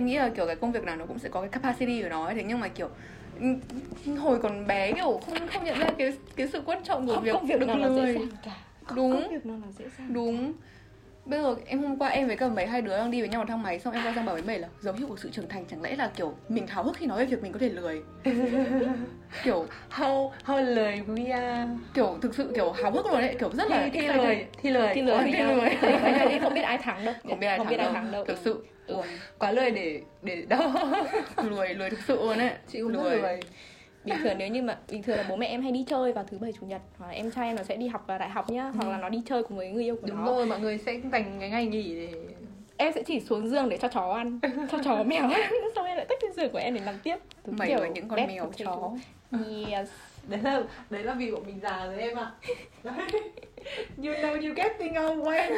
em 0.00 0.06
nghĩ 0.06 0.18
là 0.18 0.28
kiểu 0.28 0.46
cái 0.46 0.56
công 0.56 0.72
việc 0.72 0.84
nào 0.84 0.96
nó 0.96 1.06
cũng 1.06 1.18
sẽ 1.18 1.28
có 1.28 1.40
cái 1.40 1.50
capacity 1.50 2.02
của 2.02 2.08
nó 2.08 2.24
ấy. 2.24 2.34
Thế 2.34 2.42
nhưng 2.42 2.60
mà 2.60 2.68
kiểu 2.68 2.88
hồi 4.18 4.38
còn 4.42 4.66
bé 4.66 4.92
kiểu 4.92 5.20
không 5.26 5.48
không 5.52 5.64
nhận 5.64 5.78
ra 5.78 5.86
cái 5.98 6.12
cái 6.36 6.48
sự 6.48 6.62
quan 6.66 6.84
trọng 6.84 7.06
của 7.06 7.14
không 7.14 7.24
việc 7.24 7.32
công 7.32 7.46
việc 7.46 7.60
được 7.60 7.66
nào 7.66 7.76
là 7.78 7.88
dễ 7.88 8.02
lười. 8.02 8.14
dàng 8.14 8.28
cả. 8.44 8.56
Không 8.84 8.96
Đúng. 8.96 9.12
công 9.12 9.30
việc 9.30 9.46
nào 9.46 9.56
là 9.66 9.72
dễ 9.78 9.84
dàng 9.98 10.12
đúng. 10.14 10.52
bây 11.24 11.42
giờ 11.42 11.56
em 11.66 11.82
hôm 11.82 11.98
qua 11.98 12.08
em 12.08 12.26
với 12.26 12.36
cả 12.36 12.48
mấy 12.48 12.66
hai 12.66 12.82
đứa 12.82 12.96
đang 12.96 13.10
đi 13.10 13.20
với 13.20 13.28
nhau 13.28 13.40
một 13.40 13.46
thang 13.48 13.62
máy 13.62 13.78
xong 13.78 13.94
em 13.94 14.02
quay 14.04 14.14
sang 14.14 14.26
bảo 14.26 14.34
với 14.34 14.42
mày 14.42 14.58
là 14.58 14.68
dấu 14.80 14.94
hiệu 14.94 15.06
của 15.08 15.16
sự 15.16 15.30
trưởng 15.30 15.48
thành 15.48 15.64
chẳng 15.70 15.82
lẽ 15.82 15.96
là 15.96 16.10
kiểu 16.16 16.34
mình 16.48 16.66
háo 16.66 16.84
hức 16.84 16.96
khi 16.96 17.06
nói 17.06 17.18
về 17.18 17.26
việc 17.26 17.42
mình 17.42 17.52
có 17.52 17.58
thể 17.58 17.68
lười? 17.68 18.02
Kiểu 19.44 19.66
How, 19.90 20.30
how 20.46 20.74
lười 20.74 21.02
we 21.06 21.32
are 21.32 21.68
kiểu 21.94 22.18
thực 22.22 22.34
sự 22.34 22.52
kiểu 22.54 22.72
háo 22.72 22.90
hức 22.90 23.06
luôn 23.06 23.20
đấy 23.20 23.36
kiểu 23.40 23.50
rất 23.52 23.70
là 23.70 23.88
Thi, 23.92 24.00
thi 24.00 24.08
lười 24.08 24.46
Thi 24.62 24.70
lười. 24.70 24.94
Thi 24.94 25.02
lười. 25.02 25.24
Thi 25.24 25.32
lười. 25.32 25.92
Nhau 26.18 26.28
đi 26.30 26.38
không 26.38 26.54
biết 26.54 26.60
ai 26.60 26.78
thắng 26.78 27.04
đâu. 27.04 27.14
Không 27.28 27.40
biết 27.40 27.46
ai 27.46 27.58
không 27.58 27.66
thắng, 27.66 27.78
đâu. 27.78 27.92
thắng 27.92 28.12
đâu. 28.12 28.24
Thực 28.24 28.38
sự 28.44 28.64
Ừ. 28.90 29.02
Quá 29.38 29.52
lười 29.52 29.70
để 29.70 30.00
để 30.22 30.42
đâu 30.48 30.70
lười 31.50 31.74
lười 31.74 31.90
thực 31.90 31.98
sự 32.06 32.16
luôn 32.16 32.38
đấy 32.38 32.50
Chị 32.68 32.80
cũng 32.80 32.92
rất 32.92 33.02
lười. 33.02 33.40
Bình 34.04 34.16
thường 34.22 34.38
nếu 34.38 34.48
như 34.48 34.62
mà 34.62 34.78
bình 34.90 35.02
thường 35.02 35.16
là 35.16 35.24
bố 35.28 35.36
mẹ 35.36 35.46
em 35.46 35.62
hay 35.62 35.72
đi 35.72 35.84
chơi 35.88 36.12
vào 36.12 36.24
thứ 36.30 36.38
bảy 36.38 36.52
chủ 36.60 36.66
nhật 36.66 36.80
hoặc 36.98 37.06
là 37.06 37.12
em 37.12 37.30
trai 37.30 37.46
em 37.46 37.56
nó 37.56 37.62
sẽ 37.62 37.76
đi 37.76 37.88
học 37.88 38.04
vào 38.06 38.18
đại 38.18 38.28
học 38.28 38.50
nhá 38.50 38.72
hoặc 38.76 38.88
là 38.90 38.98
nó 38.98 39.08
đi 39.08 39.22
chơi 39.26 39.42
cùng 39.42 39.56
với 39.56 39.70
người 39.70 39.84
yêu 39.84 39.96
của 39.96 40.06
Đúng 40.06 40.16
nó. 40.24 40.24
rồi, 40.26 40.46
mọi 40.46 40.60
người 40.60 40.78
sẽ 40.78 41.00
dành 41.12 41.36
cái 41.40 41.50
ngày 41.50 41.66
nghỉ 41.66 41.94
để 41.94 42.08
em 42.76 42.92
sẽ 42.92 43.02
chỉ 43.02 43.20
xuống 43.20 43.48
giường 43.48 43.68
để 43.68 43.76
cho 43.78 43.88
chó 43.88 44.12
ăn 44.12 44.40
cho 44.72 44.78
chó 44.84 45.02
mèo 45.06 45.28
ăn 45.28 45.50
xong 45.74 45.84
em 45.84 45.96
lại 45.96 46.06
tách 46.08 46.22
lên 46.22 46.32
giường 46.32 46.50
của 46.52 46.58
em 46.58 46.74
để 46.74 46.80
nằm 46.86 46.94
tiếp. 47.02 47.16
Đúng 47.46 47.56
mày 47.56 47.68
kiểu 47.68 47.86
những 47.86 48.08
con 48.08 48.26
mèo 48.26 48.52
chó. 48.56 48.90
Yes. 49.70 49.88
Đấy 50.28 50.40
là 50.42 50.62
đấy 50.90 51.04
là 51.04 51.14
vì 51.14 51.30
bọn 51.30 51.42
mình 51.46 51.60
già 51.62 51.86
rồi 51.86 51.98
em 51.98 52.16
ạ 52.18 52.32
You 53.96 54.14
know 54.14 54.32
you 54.32 54.54
getting 54.56 54.94
old 55.06 55.26
when. 55.26 55.52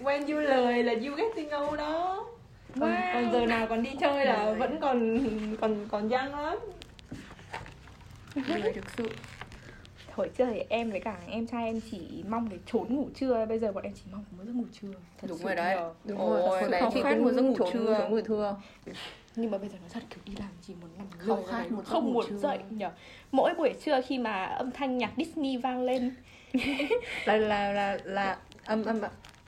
When 0.00 0.26
you 0.26 0.40
lười 0.40 0.82
là 0.82 0.92
you 0.92 1.16
getting 1.16 1.50
old 1.62 1.78
đó. 1.78 2.26
Còn, 2.80 2.90
Wow. 2.90 3.12
còn 3.14 3.32
giờ 3.32 3.46
nào 3.46 3.66
còn 3.66 3.82
đi 3.82 3.90
chơi 4.00 4.26
là 4.26 4.52
vẫn 4.58 4.78
còn 4.80 5.18
còn 5.60 5.88
còn 5.90 6.08
young 6.08 6.34
lắm. 6.34 6.58
Lười 8.34 8.72
thực 8.72 8.84
sự. 8.96 9.08
Hồi 10.12 10.30
trước 10.38 10.44
thì 10.54 10.62
em 10.68 10.90
với 10.90 11.00
cả 11.00 11.16
em 11.28 11.46
trai 11.46 11.66
em 11.66 11.80
chỉ 11.90 12.24
mong 12.28 12.48
để 12.48 12.56
trốn 12.72 12.96
ngủ 12.96 13.08
trưa 13.14 13.46
bây 13.48 13.58
giờ 13.58 13.72
bọn 13.72 13.84
em 13.84 13.92
chỉ 13.94 14.02
mong 14.12 14.24
một 14.30 14.44
giấc 14.46 14.52
ngủ 14.54 14.64
trưa. 14.80 14.88
Thật 15.20 15.26
Đúng 15.28 15.38
sự 15.38 15.44
rồi 15.44 15.54
đấy. 15.54 15.76
Đúng 16.04 16.18
Ôi, 16.18 16.40
rồi, 16.40 16.60
khao 16.60 16.70
đấy 16.70 16.82
chị 16.94 17.02
khát 17.02 17.14
cũng 17.14 17.24
một 17.24 17.32
giấc 17.32 17.42
ngủ 17.42 17.56
trưa. 17.72 18.06
ngủ 18.10 18.20
trưa 18.28 18.56
nhưng 19.36 19.50
mà 19.50 19.58
bây 19.58 19.68
giờ 19.68 19.74
nó 19.82 19.88
thật 19.92 20.02
kiểu 20.10 20.18
đi 20.24 20.32
làm 20.38 20.48
chỉ 20.66 20.74
muốn 20.80 20.90
nằm 20.98 21.06
lười 21.24 21.44
khát 21.50 21.64
giấc 21.70 21.84
không 21.86 22.12
muốn 22.12 22.26
trưa. 22.28 22.36
dậy 22.36 22.58
nhở 22.70 22.90
mỗi 23.32 23.54
buổi 23.54 23.74
trưa 23.84 24.00
khi 24.06 24.18
mà 24.18 24.44
âm 24.44 24.70
thanh 24.72 24.98
nhạc 24.98 25.10
Disney 25.16 25.56
vang 25.56 25.82
lên 25.82 26.14
là 27.24 27.36
là 27.36 27.72
là 27.72 27.98
là 28.04 28.36
âm 28.64 28.84
âm 28.84 29.00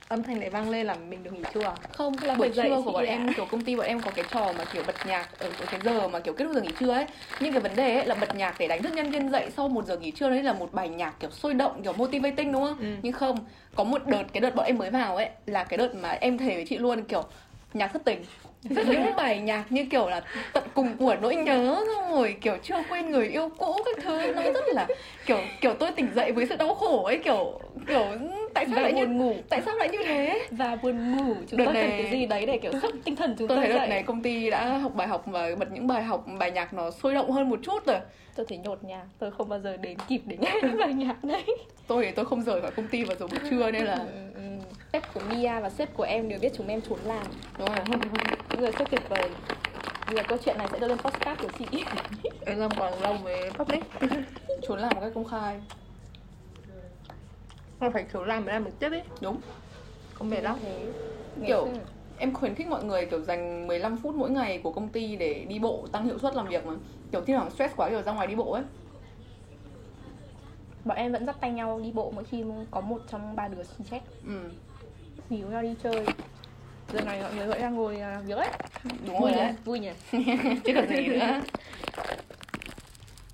âm 0.08 0.22
thanh 0.22 0.40
này 0.40 0.50
vang 0.50 0.70
lên 0.70 0.86
là 0.86 0.94
mình 0.94 1.22
được 1.24 1.32
nghỉ 1.32 1.42
trưa 1.54 1.62
à? 1.62 1.74
không 1.92 2.14
là 2.22 2.34
buổi 2.34 2.48
trưa 2.56 2.82
của 2.84 2.92
bọn 2.92 3.04
em 3.04 3.32
kiểu 3.34 3.44
công 3.50 3.60
ty 3.64 3.76
bọn 3.76 3.86
em 3.86 4.00
có 4.00 4.10
cái 4.10 4.24
trò 4.30 4.52
mà 4.58 4.64
kiểu 4.72 4.82
bật 4.86 5.06
nhạc 5.06 5.38
ở, 5.38 5.46
ở 5.60 5.66
cái 5.70 5.80
giờ 5.84 6.08
mà 6.08 6.20
kiểu 6.20 6.34
kết 6.34 6.44
thúc 6.44 6.54
giờ 6.54 6.60
nghỉ 6.60 6.70
trưa 6.80 6.92
ấy 6.92 7.06
nhưng 7.40 7.52
cái 7.52 7.60
vấn 7.62 7.76
đề 7.76 7.94
ấy 7.96 8.06
là 8.06 8.14
bật 8.14 8.34
nhạc 8.36 8.54
để 8.58 8.68
đánh 8.68 8.82
thức 8.82 8.92
nhân 8.92 9.10
viên 9.10 9.30
dậy 9.30 9.50
sau 9.56 9.68
một 9.68 9.84
giờ 9.86 9.96
nghỉ 9.98 10.10
trưa 10.10 10.30
đấy 10.30 10.42
là 10.42 10.52
một 10.52 10.72
bài 10.72 10.88
nhạc 10.88 11.14
kiểu 11.20 11.30
sôi 11.30 11.54
động 11.54 11.82
kiểu 11.82 11.92
motivating 11.92 12.52
đúng 12.52 12.62
không 12.64 12.78
Ừ. 12.80 12.86
nhưng 13.02 13.12
không 13.12 13.38
có 13.74 13.84
một 13.84 14.06
đợt 14.06 14.22
cái 14.32 14.40
đợt 14.40 14.54
bọn 14.54 14.66
em 14.66 14.78
mới 14.78 14.90
vào 14.90 15.16
ấy 15.16 15.28
là 15.46 15.64
cái 15.64 15.76
đợt 15.78 15.94
mà 15.94 16.10
em 16.10 16.38
thề 16.38 16.54
với 16.54 16.64
chị 16.68 16.78
luôn 16.78 17.02
kiểu 17.02 17.24
nhạc 17.74 17.86
thất 17.92 18.02
tình 18.04 18.22
những 18.62 19.16
bài 19.16 19.40
nhạc 19.40 19.64
như 19.72 19.84
kiểu 19.90 20.08
là 20.08 20.20
tận 20.52 20.64
cùng 20.74 20.96
của 20.96 21.16
nỗi 21.22 21.36
nhớ 21.36 21.84
xong 21.96 22.12
rồi 22.14 22.36
kiểu 22.40 22.56
chưa 22.62 22.82
quên 22.88 23.10
người 23.10 23.26
yêu 23.28 23.48
cũ 23.58 23.76
các 23.84 24.04
thứ 24.04 24.32
nó 24.36 24.42
rất 24.42 24.64
là 24.74 24.86
kiểu 25.26 25.46
kiểu 25.60 25.74
tôi 25.74 25.90
tỉnh 25.92 26.12
dậy 26.14 26.32
với 26.32 26.46
sự 26.46 26.56
đau 26.56 26.74
khổ 26.74 27.02
ấy 27.04 27.18
kiểu 27.24 27.60
kiểu 27.86 28.12
tại 28.54 28.66
sao 28.66 28.76
và 28.76 28.82
lại 28.82 28.92
như 28.92 29.06
buồn 29.06 29.18
ngủ. 29.18 29.34
tại 29.48 29.62
sao 29.66 29.74
lại 29.74 29.88
như 29.88 29.98
thế? 30.06 30.46
Và 30.50 30.76
buồn 30.76 31.12
ngủ. 31.16 31.34
Chúng 31.50 31.58
Đợt 31.58 31.64
tôi 31.64 31.74
cần 31.74 31.88
này- 31.88 31.98
cái 31.98 32.06
gì 32.10 32.26
đấy 32.26 32.46
để 32.46 32.58
kiểu 32.58 32.72
sức 32.82 32.94
tinh 33.04 33.16
thần 33.16 33.34
chúng 33.38 33.48
tôi 33.48 33.56
tôi 33.56 33.64
thấy 33.66 33.68
đợt 33.68 33.76
dậy? 33.78 33.88
này 33.88 34.02
công 34.02 34.22
ty 34.22 34.50
đã 34.50 34.78
học 34.78 34.94
bài 34.94 35.06
học 35.08 35.22
và 35.26 35.48
bật 35.58 35.72
những 35.72 35.86
bài 35.86 36.02
học 36.02 36.24
bài 36.38 36.50
nhạc 36.50 36.74
nó 36.74 36.90
sôi 36.90 37.14
động 37.14 37.30
hơn 37.30 37.50
một 37.50 37.58
chút 37.62 37.86
rồi. 37.86 37.98
Tôi 38.36 38.46
thấy 38.48 38.58
nhột 38.58 38.84
nhạt 38.84 39.06
tôi 39.18 39.30
không 39.30 39.48
bao 39.48 39.60
giờ 39.60 39.76
đến 39.76 39.96
kịp 40.08 40.20
để 40.26 40.36
nghe 40.40 40.58
cái 40.62 40.70
bài 40.80 40.92
nhạc 40.94 41.24
đấy 41.24 41.44
tôi 41.86 42.04
thì 42.04 42.10
tôi 42.10 42.24
không 42.24 42.42
rời 42.42 42.60
khỏi 42.62 42.70
công 42.70 42.88
ty 42.88 43.04
vào 43.04 43.16
giờ 43.16 43.26
buổi 43.26 43.38
trưa 43.50 43.70
nên 43.70 43.84
là 43.84 43.94
Ừ, 43.96 44.04
sếp 44.92 45.14
của 45.14 45.20
Mia 45.30 45.60
và 45.60 45.70
sếp 45.70 45.94
của 45.96 46.02
em 46.02 46.28
đều 46.28 46.38
biết 46.42 46.52
chúng 46.56 46.68
em 46.68 46.80
trốn 46.80 46.98
làm. 47.04 47.26
Đúng 47.58 47.68
rồi. 47.68 47.84
Những 48.50 48.60
người 48.60 48.72
rất 48.72 48.90
tuyệt 48.90 49.02
vời. 49.08 49.30
Bây 50.06 50.16
giờ 50.16 50.22
câu 50.28 50.38
chuyện 50.44 50.58
này 50.58 50.68
sẽ 50.72 50.78
đưa 50.78 50.86
lên 50.88 50.98
podcast 50.98 51.40
của 51.40 51.48
chị. 51.58 51.84
Em 52.46 52.58
làm 52.58 52.70
còn 52.78 53.00
lâu 53.02 53.16
với 53.22 53.50
public. 53.50 53.84
Trốn 54.68 54.78
làm 54.78 54.92
một 54.94 55.00
cách 55.00 55.12
công 55.14 55.24
khai. 55.24 55.60
Mà 57.80 57.90
phải 57.90 58.04
kiểu 58.12 58.24
làm 58.24 58.44
mới 58.44 58.54
làm 58.54 58.64
được 58.64 58.70
tiếp 58.78 58.90
ấy. 58.90 59.02
Đúng. 59.20 59.40
Không 60.14 60.30
mệt 60.30 60.40
lắm. 60.40 60.58
Kiểu- 61.46 61.68
em 62.20 62.34
khuyến 62.34 62.54
khích 62.54 62.66
mọi 62.66 62.84
người 62.84 63.06
kiểu 63.06 63.20
dành 63.20 63.66
15 63.66 63.96
phút 63.96 64.14
mỗi 64.14 64.30
ngày 64.30 64.60
của 64.62 64.72
công 64.72 64.88
ty 64.88 65.16
để 65.16 65.44
đi 65.48 65.58
bộ 65.58 65.86
tăng 65.92 66.04
hiệu 66.04 66.18
suất 66.18 66.34
làm 66.34 66.48
việc 66.48 66.66
mà. 66.66 66.74
Kiểu 67.12 67.20
khi 67.20 67.32
nào 67.32 67.50
stress 67.50 67.76
quá 67.76 67.88
kiểu 67.90 68.02
ra 68.02 68.12
ngoài 68.12 68.26
đi 68.26 68.34
bộ 68.34 68.52
ấy. 68.52 68.62
Bọn 70.84 70.96
em 70.96 71.12
vẫn 71.12 71.26
dắt 71.26 71.36
tay 71.40 71.50
nhau 71.50 71.80
đi 71.84 71.92
bộ 71.92 72.10
mỗi 72.14 72.24
khi 72.24 72.44
có 72.70 72.80
một 72.80 73.02
trong 73.10 73.36
ba 73.36 73.48
đứa 73.48 73.62
xin 73.62 73.86
chết. 73.90 74.00
Ừ 74.26 74.50
nghỉ 75.30 75.38
nhau 75.38 75.62
đi 75.62 75.74
chơi. 75.82 76.04
Giờ 76.92 77.00
này 77.00 77.22
mọi 77.22 77.34
người 77.34 77.46
vẫn 77.46 77.60
đang 77.60 77.74
ngồi 77.74 78.00
à, 78.00 78.10
làm 78.10 78.26
việc 78.26 78.36
ấy. 78.36 78.48
Đúng 79.06 79.18
vui 79.18 79.30
rồi 79.30 79.30
nhỉ? 79.30 79.36
đấy. 79.38 79.54
Vui 79.64 79.78
nhỉ? 79.78 79.90
Chứ 80.64 80.72
còn 80.74 80.88
gì 80.88 81.08
nữa. 81.08 81.40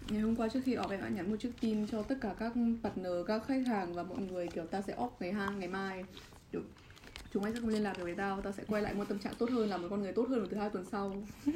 Ngày 0.09 0.20
hôm 0.20 0.37
qua 0.37 0.48
trước 0.48 0.61
khi 0.64 0.76
off 0.76 0.90
em 0.90 1.00
đã 1.00 1.09
nhắn 1.09 1.30
một 1.30 1.37
chiếc 1.40 1.52
tin 1.61 1.87
cho 1.87 2.02
tất 2.02 2.14
cả 2.20 2.35
các 2.38 2.52
partner, 2.83 3.12
các 3.26 3.42
khách 3.46 3.66
hàng 3.66 3.94
và 3.94 4.02
mọi 4.02 4.18
người 4.18 4.48
kiểu 4.48 4.64
ta 4.66 4.80
sẽ 4.80 4.94
off 4.96 5.11
ngày 5.20 5.33
hai, 5.33 5.48
ngày 5.59 5.68
mai. 5.68 6.04
Kiểu, 6.52 6.61
Chúng 7.33 7.42
mày 7.42 7.52
sẽ 7.52 7.61
không 7.61 7.68
liên 7.68 7.83
lạc 7.83 7.98
được 7.98 8.04
với 8.04 8.14
tao, 8.14 8.40
tao 8.40 8.52
sẽ 8.52 8.62
quay 8.68 8.83
lại 8.83 8.94
một 8.94 9.04
tâm 9.09 9.18
trạng 9.18 9.35
tốt 9.38 9.50
hơn, 9.50 9.68
là 9.70 9.76
một 9.76 9.87
con 9.90 10.02
người 10.02 10.12
tốt 10.12 10.26
hơn 10.28 10.38
vào 10.38 10.48
thứ 10.50 10.57
hai 10.57 10.70
tuần 10.70 10.85
sau. 10.85 11.12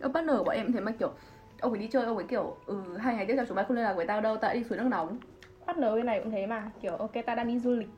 Ông 0.00 0.12
partner 0.12 0.36
của 0.38 0.44
bọn 0.44 0.56
em 0.56 0.72
thế 0.72 0.80
mà 0.80 0.92
kiểu 0.92 1.12
Ông 1.60 1.72
ấy 1.72 1.80
đi 1.80 1.88
chơi, 1.92 2.04
ông 2.04 2.16
ấy 2.16 2.26
kiểu 2.28 2.56
Ừ, 2.66 2.76
hai 2.98 3.14
ngày 3.14 3.26
tiếp 3.26 3.34
theo 3.36 3.44
chúng 3.46 3.56
mày 3.56 3.64
không 3.64 3.76
liên 3.76 3.84
lạc 3.84 3.92
với 3.92 4.06
tao 4.06 4.20
đâu, 4.20 4.36
tao 4.36 4.48
đã 4.50 4.54
đi 4.54 4.64
suối 4.68 4.78
nước 4.78 4.86
nóng. 4.90 5.18
Partner 5.66 5.94
bên 5.94 6.06
này 6.06 6.20
cũng 6.22 6.32
thế 6.32 6.46
mà 6.46 6.70
kiểu 6.82 6.96
ok 6.96 7.12
ta 7.26 7.34
đang 7.34 7.48
đi 7.48 7.58
du 7.58 7.70
lịch 7.70 7.88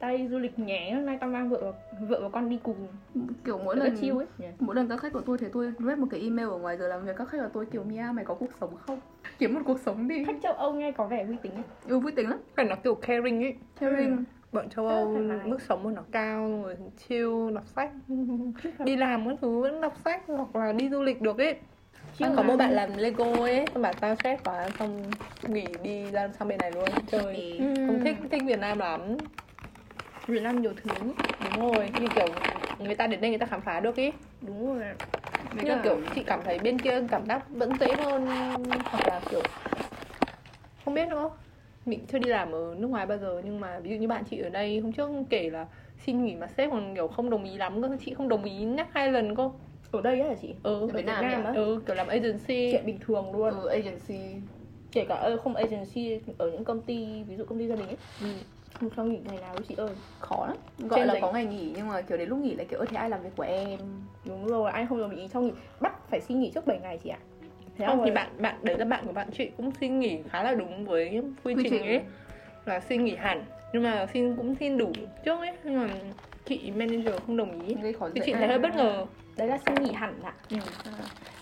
đi 0.00 0.28
du 0.28 0.38
lịch 0.38 0.58
nhé 0.58 0.90
hôm 0.94 1.06
nay 1.06 1.18
tao 1.20 1.30
mang 1.30 1.48
vợ 1.48 1.72
vợ 2.00 2.20
và 2.22 2.28
con 2.28 2.48
đi 2.48 2.58
cùng 2.62 2.88
Kiểu 3.44 3.58
mỗi 3.58 3.76
lần 3.76 3.96
chill 4.00 4.16
ấy 4.16 4.26
nhỉ? 4.38 4.46
Mỗi 4.58 4.76
lần 4.76 4.88
các 4.88 4.96
khách 5.00 5.12
của 5.12 5.20
tôi 5.20 5.38
thấy 5.38 5.48
tôi 5.52 5.72
viết 5.78 5.98
một 5.98 6.06
cái 6.10 6.20
email 6.20 6.48
ở 6.48 6.58
ngoài 6.58 6.76
giờ 6.78 6.88
làm 6.88 7.04
việc 7.06 7.12
các 7.16 7.28
khách 7.28 7.38
của 7.42 7.50
tôi 7.52 7.66
kiểu 7.66 7.84
Mia 7.84 8.04
mày 8.14 8.24
có 8.24 8.34
cuộc 8.34 8.50
sống 8.60 8.76
không? 8.76 9.00
Kiếm 9.38 9.54
một 9.54 9.60
cuộc 9.66 9.80
sống 9.80 10.08
đi 10.08 10.24
khách 10.24 10.36
châu 10.42 10.52
âu 10.52 10.72
nghe 10.72 10.92
có 10.92 11.06
vẻ 11.06 11.24
uy 11.28 11.36
tín 11.42 11.52
ấy. 11.52 11.62
Ừ 11.88 11.98
vui 11.98 12.12
tính 12.12 12.28
lắm 12.30 12.38
phải 12.56 12.64
nó 12.64 12.76
kiểu 12.84 12.94
caring 12.94 13.42
ấy 13.44 13.54
Caring 13.80 14.24
bọn 14.52 14.68
châu 14.68 14.86
Âu 14.86 15.16
mức 15.44 15.62
sống 15.62 15.82
của 15.84 15.90
nó 15.90 16.02
cao 16.12 16.62
rồi 16.62 16.76
chill 16.96 17.30
đọc 17.54 17.64
sách 17.66 17.90
đi 18.84 18.96
làm 18.96 19.28
các 19.28 19.36
thứ 19.40 19.60
vẫn 19.60 19.80
đọc 19.80 19.94
sách 20.04 20.22
hoặc 20.26 20.56
là 20.56 20.72
đi 20.72 20.90
du 20.90 21.02
lịch 21.02 21.20
được 21.20 21.38
ấy 21.38 21.54
Chưa 22.18 22.32
có 22.36 22.42
một 22.42 22.56
bạn 22.56 22.72
làm 22.72 22.96
Lego 22.96 23.42
ấy, 23.42 23.68
xong 23.74 23.82
bảo 23.82 23.94
tao 24.00 24.16
stress 24.16 24.42
quá 24.44 24.70
xong 24.78 25.16
nghỉ 25.46 25.76
đi 25.82 26.10
ra 26.10 26.28
sang 26.38 26.48
bên 26.48 26.58
này 26.58 26.70
luôn 26.70 26.90
chơi. 27.06 27.34
Thì- 27.36 27.58
Ừ. 27.58 27.86
Không 27.86 28.00
thích 28.04 28.16
thích 28.30 28.42
Việt 28.46 28.58
Nam 28.58 28.78
lắm. 28.78 29.00
Việt 30.30 30.42
Nam 30.42 30.60
nhiều 30.60 30.72
thứ 30.82 30.90
Đúng 31.38 31.60
rồi, 31.60 31.92
như 31.96 32.08
kiểu 32.14 32.34
người 32.78 32.94
ta 32.94 33.06
đến 33.06 33.20
đây 33.20 33.30
người 33.30 33.38
ta 33.38 33.46
khám 33.46 33.60
phá 33.60 33.80
được 33.80 33.96
ý. 33.96 34.10
đúng 34.40 34.66
rồi. 34.66 34.84
Với 35.52 35.64
Nhưng 35.64 35.66
cả- 35.68 35.80
kiểu 35.84 36.00
chị 36.14 36.22
cảm 36.26 36.40
thấy 36.44 36.58
bên 36.58 36.78
kia 36.78 37.00
cảm 37.10 37.26
giác 37.26 37.42
vẫn 37.50 37.76
dễ 37.76 37.94
hơn 37.94 38.84
hoặc 38.90 39.04
là 39.06 39.20
kiểu 39.28 39.42
không 40.84 40.94
biết 40.94 41.08
nữa. 41.08 41.30
Mình 41.84 42.06
chưa 42.08 42.18
đi 42.18 42.28
làm 42.28 42.52
ở 42.52 42.74
nước 42.78 42.88
ngoài 42.88 43.06
bao 43.06 43.18
giờ 43.18 43.42
nhưng 43.44 43.60
mà 43.60 43.78
ví 43.80 43.90
dụ 43.90 43.96
như 43.96 44.08
bạn 44.08 44.24
chị 44.30 44.38
ở 44.38 44.48
đây 44.48 44.78
hôm 44.80 44.92
trước 44.92 45.10
kể 45.30 45.50
là 45.50 45.66
xin 45.98 46.24
nghỉ 46.24 46.34
mà 46.36 46.46
sếp 46.46 46.70
còn 46.70 46.94
kiểu 46.94 47.08
không 47.08 47.30
đồng 47.30 47.44
ý 47.44 47.56
lắm 47.56 47.82
cơ, 47.82 47.88
chị 48.00 48.14
không 48.14 48.28
đồng 48.28 48.44
ý 48.44 48.64
nhắc 48.64 48.88
hai 48.92 49.12
lần 49.12 49.34
cô. 49.34 49.52
ở 49.90 50.00
đây 50.00 50.20
á 50.20 50.28
hả 50.28 50.34
chị 50.42 50.54
Ừ, 50.62 50.80
Ở 50.80 50.86
Việt 50.86 51.04
Nam 51.06 51.22
Nam 51.22 51.44
á? 51.44 51.52
ừ 51.54 51.82
kiểu 51.86 51.96
làm 51.96 52.06
agency. 52.08 52.72
chuyện 52.72 52.86
bình 52.86 52.98
thường 53.06 53.32
luôn 53.32 53.54
ừ, 53.62 53.68
agency 53.68 54.40
kể 54.92 55.04
cả 55.08 55.30
không 55.44 55.54
agency 55.56 56.20
ở 56.38 56.50
những 56.50 56.64
công 56.64 56.80
ty 56.82 57.24
ví 57.28 57.36
dụ 57.36 57.44
công 57.44 57.58
ty 57.58 57.66
gia 57.68 57.76
đình 57.76 57.88
ấy 57.88 57.96
Ừ. 58.20 58.26
không 58.74 58.90
cho 58.96 59.04
nghỉ 59.04 59.18
ngày 59.28 59.38
nào 59.40 59.54
chị 59.68 59.74
ơi? 59.78 59.90
Khó 60.20 60.46
lắm. 60.46 60.56
Gọi 60.78 61.00
Trên 61.00 61.06
là 61.08 61.14
danh- 61.14 61.22
có 61.22 61.32
ngày 61.32 61.44
nghỉ 61.44 61.72
nhưng 61.76 61.88
mà 61.88 62.00
kiểu 62.00 62.18
đến 62.18 62.28
lúc 62.28 62.38
nghỉ 62.38 62.54
lại 62.54 62.66
kiểu 62.70 62.78
ơ 62.78 62.84
thế 62.90 62.96
ai 62.96 63.10
làm 63.10 63.22
việc 63.22 63.30
của 63.36 63.42
em? 63.42 63.78
Đúng 64.24 64.46
rồi 64.46 64.70
anh 64.70 64.86
không 64.88 65.00
đồng 65.00 65.16
ý 65.16 65.28
cho 65.32 65.40
nghỉ? 65.40 65.52
Bắt 65.80 65.92
phải 66.10 66.20
xin 66.20 66.40
nghỉ 66.40 66.50
trước 66.54 66.66
7 66.66 66.78
ngày 66.82 66.98
chị 67.04 67.10
ạ. 67.10 67.18
Thế 67.78 67.86
không 67.86 68.02
thì 68.04 68.10
bạn 68.10 68.28
bạn 68.38 68.54
đấy 68.62 68.78
là 68.78 68.84
bạn 68.84 69.06
của 69.06 69.12
bạn 69.12 69.28
chị 69.38 69.50
cũng 69.56 69.70
xin 69.80 70.00
nghỉ 70.00 70.18
khá 70.30 70.42
là 70.42 70.54
đúng 70.54 70.84
với 70.84 71.22
quy, 71.44 71.54
Quy 71.54 71.62
trình, 71.62 71.72
trình. 71.72 71.86
ấy. 71.86 72.00
Là 72.64 72.80
xin 72.80 73.04
nghỉ 73.04 73.16
hẳn 73.16 73.44
nhưng 73.72 73.82
mà 73.82 74.06
xin 74.12 74.36
cũng 74.36 74.54
xin 74.54 74.78
đủ 74.78 74.92
trước 75.24 75.38
ấy 75.38 75.52
nhưng 75.64 75.76
mà 75.80 75.88
chị 76.46 76.70
manager 76.74 77.14
không 77.26 77.36
đồng 77.36 77.66
ý. 77.66 77.74
Thì 78.14 78.20
chị 78.26 78.32
thấy 78.32 78.46
hơi 78.48 78.58
bất 78.58 78.76
ngờ. 78.76 79.06
Đấy 79.36 79.48
là 79.48 79.58
xin 79.66 79.74
nghỉ 79.74 79.92
hẳn 79.92 80.14
ạ. 80.22 80.32
Ừ. 80.50 80.56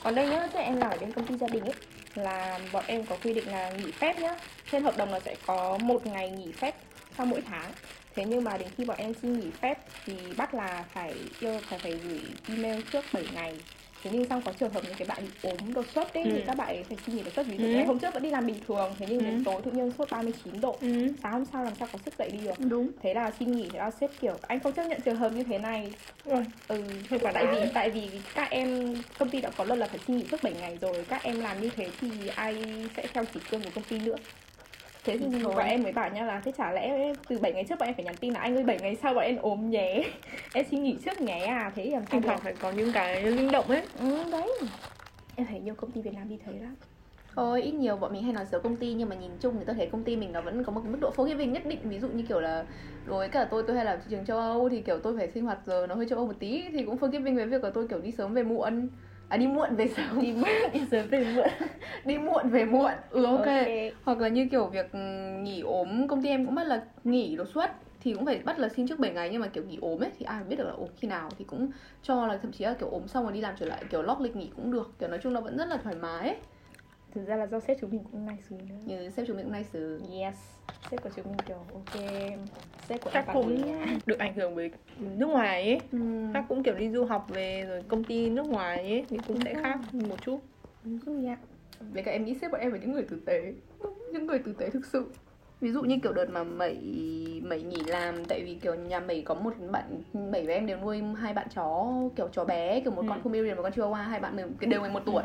còn 0.04 0.14
đây 0.14 0.28
nhá 0.28 0.48
thì 0.52 0.60
em 0.60 0.76
làm 0.76 0.90
ở 0.90 0.96
bên 1.00 1.12
công 1.12 1.24
ty 1.26 1.36
gia 1.36 1.46
đình 1.48 1.64
ấy. 1.64 1.72
Là 2.14 2.58
bọn 2.72 2.84
em 2.86 3.04
có 3.06 3.16
quy 3.24 3.34
định 3.34 3.48
là 3.48 3.70
nghỉ 3.70 3.90
phép 3.92 4.18
nhá. 4.20 4.36
Trên 4.70 4.82
hợp 4.82 4.96
đồng 4.96 5.10
là 5.12 5.20
sẽ 5.20 5.34
có 5.46 5.78
một 5.82 6.06
ngày 6.06 6.30
nghỉ 6.30 6.52
phép 6.52 6.74
sau 7.18 7.26
mỗi 7.26 7.40
tháng 7.50 7.70
thế 8.14 8.24
nhưng 8.28 8.44
mà 8.44 8.57
đến 8.57 8.68
khi 8.76 8.85
bọn 8.85 8.96
em 8.96 9.14
xin 9.22 9.38
nghỉ 9.40 9.50
phép 9.61 9.78
thì 10.07 10.12
bắt 10.37 10.54
là 10.54 10.85
phải 10.94 11.14
yêu 11.40 11.61
phải 11.68 11.78
phải 11.78 11.92
gửi 12.04 12.20
email 12.48 12.81
trước 12.92 13.04
7 13.12 13.24
ngày 13.35 13.54
thế 14.02 14.11
nhưng 14.14 14.26
xong 14.26 14.42
có 14.44 14.52
trường 14.52 14.70
hợp 14.72 14.85
những 14.85 14.94
cái 14.98 15.09
bạn 15.09 15.18
bị 15.22 15.48
ốm 15.50 15.74
đột 15.74 15.87
xuất 15.94 16.14
ấy 16.14 16.24
thì 16.24 16.31
Ừ. 16.31 16.42
các 16.46 16.57
bạn 16.57 16.66
ấy 16.68 16.85
phải 16.88 16.96
xin 17.07 17.16
nghỉ 17.16 17.22
đột 17.22 17.31
xuất 17.37 17.46
ví 17.46 17.57
dụ 17.59 17.64
Ừ. 17.66 17.70
ngày 17.70 17.85
hôm 17.85 17.98
trước 17.98 18.14
vẫn 18.14 18.22
đi 18.22 18.31
làm 18.31 18.46
bình 18.46 18.57
thường 18.68 18.94
thế 18.98 19.07
nhưng 19.11 19.18
Ừ. 19.18 19.24
đến 19.24 19.44
tối 19.44 19.61
tự 19.64 19.70
nhiên 19.70 19.92
sốt 19.98 20.11
39 20.11 20.61
độ 20.61 20.76
Ừ. 20.81 21.12
sáng 21.22 21.33
hôm 21.33 21.44
sau 21.52 21.64
làm 21.64 21.74
sao 21.74 21.88
có 21.92 21.98
sức 22.04 22.14
dậy 22.18 22.31
đi 22.31 22.38
được 22.38 22.54
đúng 22.68 22.88
thế 23.02 23.14
là 23.14 23.31
xin 23.38 23.57
nghỉ 23.57 23.68
thế 23.72 23.78
là 23.78 23.90
sếp 23.90 24.11
kiểu 24.20 24.35
anh 24.42 24.61
không 24.61 24.72
chấp 24.72 24.85
nhận 24.85 25.00
trường 25.00 25.16
hợp 25.16 25.33
như 25.33 25.42
thế 25.44 25.59
này 25.59 25.92
Rồi. 26.24 26.44
ừ 26.68 26.83
Hơi 27.11 27.20
quá 27.20 27.33
tại 27.35 27.46
vì 27.46 27.62
tại 27.74 27.90
vì 27.90 28.11
các 28.35 28.50
em 28.50 28.94
công 29.18 29.31
ty 29.31 29.40
đã 29.40 29.50
có 29.57 29.64
luật 29.64 29.78
là 29.78 29.87
phải 29.87 29.98
xin 30.07 30.16
nghỉ 30.18 30.24
trước 30.31 30.42
7 30.42 30.52
ngày 30.61 30.78
rồi 30.81 31.04
các 31.09 31.22
em 31.22 31.40
làm 31.40 31.61
như 31.61 31.70
thế 31.76 31.88
thì 32.00 32.09
ai 32.35 32.64
sẽ 32.96 33.07
theo 33.12 33.24
chỉ 33.35 33.40
cương 33.50 33.62
của 33.62 33.70
công 33.74 33.85
ty 33.85 33.98
nữa 33.98 34.16
thế 35.18 35.29
thì 35.33 35.44
bọn 35.44 35.64
em 35.64 35.83
mới 35.83 35.92
bảo 35.92 36.11
nha 36.11 36.25
là 36.27 36.42
thế 36.44 36.53
chả 36.59 36.73
lẽ 36.73 37.14
từ 37.29 37.38
7 37.38 37.53
ngày 37.53 37.64
trước 37.68 37.79
bọn 37.79 37.88
em 37.88 37.94
phải 37.94 38.05
nhắn 38.05 38.16
tin 38.21 38.35
là 38.35 38.40
anh 38.40 38.57
ơi 38.57 38.64
7 38.64 38.79
ngày 38.79 38.97
sau 38.97 39.14
bọn 39.14 39.25
em 39.25 39.37
ốm 39.37 39.71
nhé. 39.71 40.03
Em 40.53 40.64
xin 40.71 40.83
nghỉ 40.83 40.99
trước 41.05 41.21
nhé 41.21 41.44
à. 41.44 41.73
Thế 41.77 41.83
thì 41.85 41.90
làm 41.90 42.07
sao 42.07 42.21
thoảng 42.25 42.40
phải 42.44 42.55
có 42.61 42.71
những 42.71 42.92
cái 42.92 43.23
linh 43.23 43.51
động 43.51 43.68
ấy. 43.68 43.83
Ừ, 43.99 44.31
đấy. 44.33 44.51
Em 45.37 45.47
thấy 45.47 45.61
nhiều 45.61 45.75
công 45.75 45.92
ty 45.92 46.03
Việt 46.03 46.14
Nam 46.14 46.29
đi 46.29 46.38
thấy 46.44 46.55
lắm. 46.55 46.77
Thôi 47.35 47.62
ít 47.62 47.73
nhiều 47.73 47.97
bọn 47.97 48.12
mình 48.12 48.23
hay 48.23 48.33
nói 48.33 48.47
xấu 48.47 48.61
công 48.61 48.77
ty 48.77 48.94
nhưng 48.94 49.09
mà 49.09 49.16
nhìn 49.16 49.31
chung 49.40 49.55
thì 49.59 49.64
tôi 49.66 49.77
thấy 49.77 49.88
công 49.92 50.05
ty 50.05 50.16
mình 50.16 50.33
nó 50.33 50.40
vẫn 50.42 50.64
có 50.64 50.73
một 50.73 50.81
mức 50.85 50.99
độ 51.01 51.11
forgiving 51.16 51.51
nhất 51.51 51.62
định. 51.66 51.88
Ví 51.88 51.99
dụ 51.99 52.09
như 52.09 52.25
kiểu 52.29 52.40
là 52.40 52.66
đối 53.05 53.18
với 53.18 53.29
cả 53.29 53.49
tôi 53.51 53.62
tôi 53.66 53.77
hay 53.77 53.85
làm 53.85 53.99
thị 53.99 54.07
trường 54.11 54.25
châu 54.25 54.38
Âu 54.38 54.68
thì 54.68 54.83
kiểu 54.83 54.99
tôi 55.03 55.16
phải 55.18 55.29
sinh 55.31 55.44
hoạt 55.44 55.59
giờ 55.66 55.87
nó 55.87 55.94
hơi 55.94 56.07
châu 56.09 56.18
Âu 56.18 56.27
một 56.27 56.37
tí 56.40 56.64
thì 56.73 56.85
cũng 56.85 56.97
forgiving 56.97 57.35
với 57.37 57.47
việc 57.47 57.64
là 57.64 57.71
tôi 57.75 57.88
kiểu 57.88 58.01
đi 58.01 58.11
sớm 58.11 58.35
về 58.35 58.42
muộn 58.42 58.88
à 59.28 59.36
đi 59.36 59.46
muộn 59.46 59.76
về 59.76 59.88
sớm. 59.96 60.20
Đi 60.20 60.32
muộn. 60.32 60.48
Đi 60.72 60.80
sớm 60.90 61.08
về 61.08 61.24
muộn. 61.34 61.48
Đi 62.04 62.18
muộn 62.18 62.48
về 62.50 62.64
muộn. 62.64 62.92
Ừ 63.10 63.24
ok, 63.24 63.36
Ok. 63.36 63.46
hoặc 64.02 64.18
là 64.18 64.28
như 64.28 64.48
kiểu 64.50 64.66
việc 64.66 64.92
ừ, 64.92 64.98
nghỉ 65.42 65.60
ốm 65.60 66.08
công 66.08 66.22
ty 66.22 66.28
em 66.28 66.46
cũng 66.46 66.54
bắt 66.54 66.66
là 66.66 66.82
nghỉ 67.04 67.36
đột 67.36 67.48
xuất 67.54 67.70
thì 68.00 68.14
cũng 68.14 68.26
phải 68.26 68.38
bắt 68.44 68.58
là 68.58 68.68
xin 68.68 68.88
trước 68.88 68.98
7 68.98 69.12
ngày. 69.12 69.28
Nhưng 69.32 69.40
mà 69.40 69.46
kiểu 69.48 69.64
nghỉ 69.64 69.78
ốm 69.80 70.02
ấy 70.02 70.10
thì 70.18 70.24
ai 70.24 70.44
biết 70.44 70.56
được 70.56 70.64
là 70.66 70.72
ốm 70.72 70.88
khi 70.96 71.08
nào 71.08 71.34
thì 71.38 71.44
cũng 71.44 71.70
cho 72.02 72.26
là 72.26 72.36
thậm 72.42 72.52
chí 72.52 72.64
là 72.64 72.74
kiểu 72.74 72.88
ốm 72.90 73.08
xong 73.08 73.24
rồi 73.24 73.32
đi 73.32 73.40
làm 73.40 73.54
trở 73.58 73.66
lại 73.66 73.84
kiểu 73.90 74.02
lót 74.02 74.20
lịch 74.20 74.36
nghỉ 74.36 74.50
cũng 74.56 74.72
được. 74.72 74.94
Kiểu 74.98 75.08
nói 75.08 75.18
chung 75.22 75.34
là 75.34 75.40
vẫn 75.40 75.56
rất 75.58 75.68
là 75.68 75.76
thoải 75.76 75.94
mái 75.94 76.28
ấy. 76.28 76.36
Thực 77.14 77.27
ra 77.27 77.37
là 77.37 77.47
do 77.47 77.61
sếp 77.61 77.77
chúng 77.81 77.90
mình 77.90 78.01
cũng 78.12 78.27
nice 78.27 78.42
rồi 78.51 78.61
nữa. 78.68 78.75
Như 78.87 79.11
sếp 79.11 79.27
chúng 79.27 79.37
mình 79.37 79.44
cũng 79.44 79.53
nice 79.55 79.68
xử 79.73 80.01
yes. 80.12 80.35
Sếp 80.90 81.03
của 81.03 81.11
chúng 81.16 81.25
mình 81.25 81.37
kiểu 81.47 81.57
ok. 81.75 82.03
Sếp 82.88 83.05
của 83.05 83.11
em 83.12 83.25
cũng 83.33 83.62
được 84.07 84.18
ảnh 84.18 84.35
hưởng 84.35 84.55
với 84.55 84.71
nước 84.99 85.27
ngoài 85.27 85.62
ấy. 85.62 85.81
Ừ. 85.92 85.99
chắc 86.35 86.44
cũng 86.49 86.62
kiểu 86.62 86.75
đi 86.75 86.90
du 86.90 87.05
học 87.05 87.27
về 87.29 87.64
rồi 87.68 87.83
công 87.88 88.05
ty 88.05 88.31
nước 88.31 88.47
ngoài 88.47 88.77
ấy 88.77 89.05
thì 89.09 89.18
cũng 89.27 89.40
sẽ 89.44 89.55
khác 89.62 89.79
một 89.92 90.23
chút. 90.23 90.40
Đúng 90.85 90.99
rồi 91.07 91.27
ạ. 91.27 91.37
Với 91.92 92.03
cả 92.03 92.12
em 92.12 92.25
nghĩ 92.25 92.35
sếp 92.40 92.51
bọn 92.53 92.61
em 92.61 92.73
là 92.73 92.79
những 92.79 92.92
người 92.92 93.03
tử 93.03 93.21
tế. 93.27 93.53
Những 94.12 94.27
người 94.27 94.38
tử 94.38 94.53
tế 94.59 94.71
thực 94.71 94.87
sự. 94.87 95.07
Ví 95.61 95.73
dụ 95.73 95.83
như 95.83 95.99
kiểu 96.03 96.12
đợt 96.12 96.27
mà 96.31 96.44
mẩy 96.44 96.79
mẩy 97.44 97.62
nghỉ 97.62 97.77
làm 97.87 98.25
tại 98.25 98.42
vì 98.44 98.55
kiểu 98.55 98.75
nhà 98.75 99.01
mẩy 99.01 99.23
có 99.23 99.35
một 99.35 99.55
bạn 99.71 100.03
mẩy 100.33 100.47
và 100.47 100.53
em 100.55 100.66
đều 100.66 100.79
nuôi 100.81 101.03
hai 101.16 101.35
bạn 101.35 101.47
chó 101.55 101.87
kiểu 102.16 102.29
chó 102.33 102.44
bé 102.44 102.81
kiểu 102.81 102.92
một 102.92 103.05
con 103.09 103.18
Ừ. 103.18 103.23
Pomeranian 103.23 103.57
một 103.57 103.62
con 103.62 103.73
Chihuahua 103.73 103.94
hai 103.94 104.21
bạn 104.21 104.37
mình 104.37 104.57
đều 104.61 104.81
11 104.81 105.01
tuổi 105.07 105.23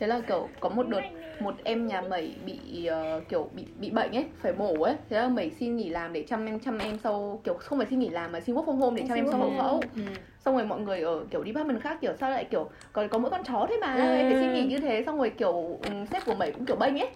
thế 0.00 0.06
là 0.06 0.20
kiểu 0.28 0.50
có 0.60 0.68
một 0.68 0.82
đợt 0.88 1.02
một 1.38 1.54
em 1.64 1.86
nhà 1.86 2.02
mẩy 2.02 2.38
bị 2.44 2.86
ờ, 2.86 3.24
kiểu 3.28 3.50
bị 3.54 3.66
bị 3.78 3.90
bệnh 3.90 4.12
ấy 4.12 4.26
phải 4.40 4.52
mổ 4.52 4.82
ấy. 4.82 4.96
Thế 5.08 5.16
là 5.20 5.28
mẩy 5.28 5.50
xin 5.50 5.76
nghỉ 5.76 5.88
làm 5.90 6.12
để 6.12 6.24
chăm 6.28 6.46
em 6.46 6.60
chăm 6.60 6.78
em 6.78 6.98
sau 6.98 7.40
kiểu 7.44 7.54
không 7.54 7.78
phải 7.78 7.86
xin 7.90 7.98
nghỉ 7.98 8.10
làm 8.10 8.32
mà 8.32 8.40
xin 8.40 8.56
work 8.56 8.64
from 8.64 8.76
home 8.76 8.96
để 9.02 9.08
chăm 9.08 9.18
em 9.18 9.26
sau 9.26 9.40
hậu 9.40 9.50
phẫu 9.52 9.90
ừ. 9.96 10.02
xong 10.38 10.56
rồi 10.56 10.66
mọi 10.66 10.80
người 10.80 11.00
ở 11.00 11.26
kiểu 11.30 11.44
department 11.46 11.82
khác 11.82 11.98
kiểu 12.00 12.14
sao 12.20 12.30
lại 12.30 12.44
kiểu 12.50 12.70
có 12.92 13.06
có 13.10 13.18
mỗi 13.18 13.30
con 13.30 13.44
chó 13.44 13.66
thế 13.68 13.78
mà 13.82 13.94
Ừ. 13.94 14.00
em 14.16 14.26
phải 14.26 14.36
xin 14.36 14.52
nghỉ 14.52 14.66
như 14.66 14.80
thế. 14.80 15.02
Xong 15.06 15.18
rồi 15.18 15.30
kiểu 15.38 15.78
ừ, 15.82 15.88
sếp 16.12 16.24
của 16.26 16.34
mẩy 16.34 16.52
cũng 16.52 16.66
kiểu 16.66 16.76
bênh 16.76 16.98
ấy. 16.98 17.10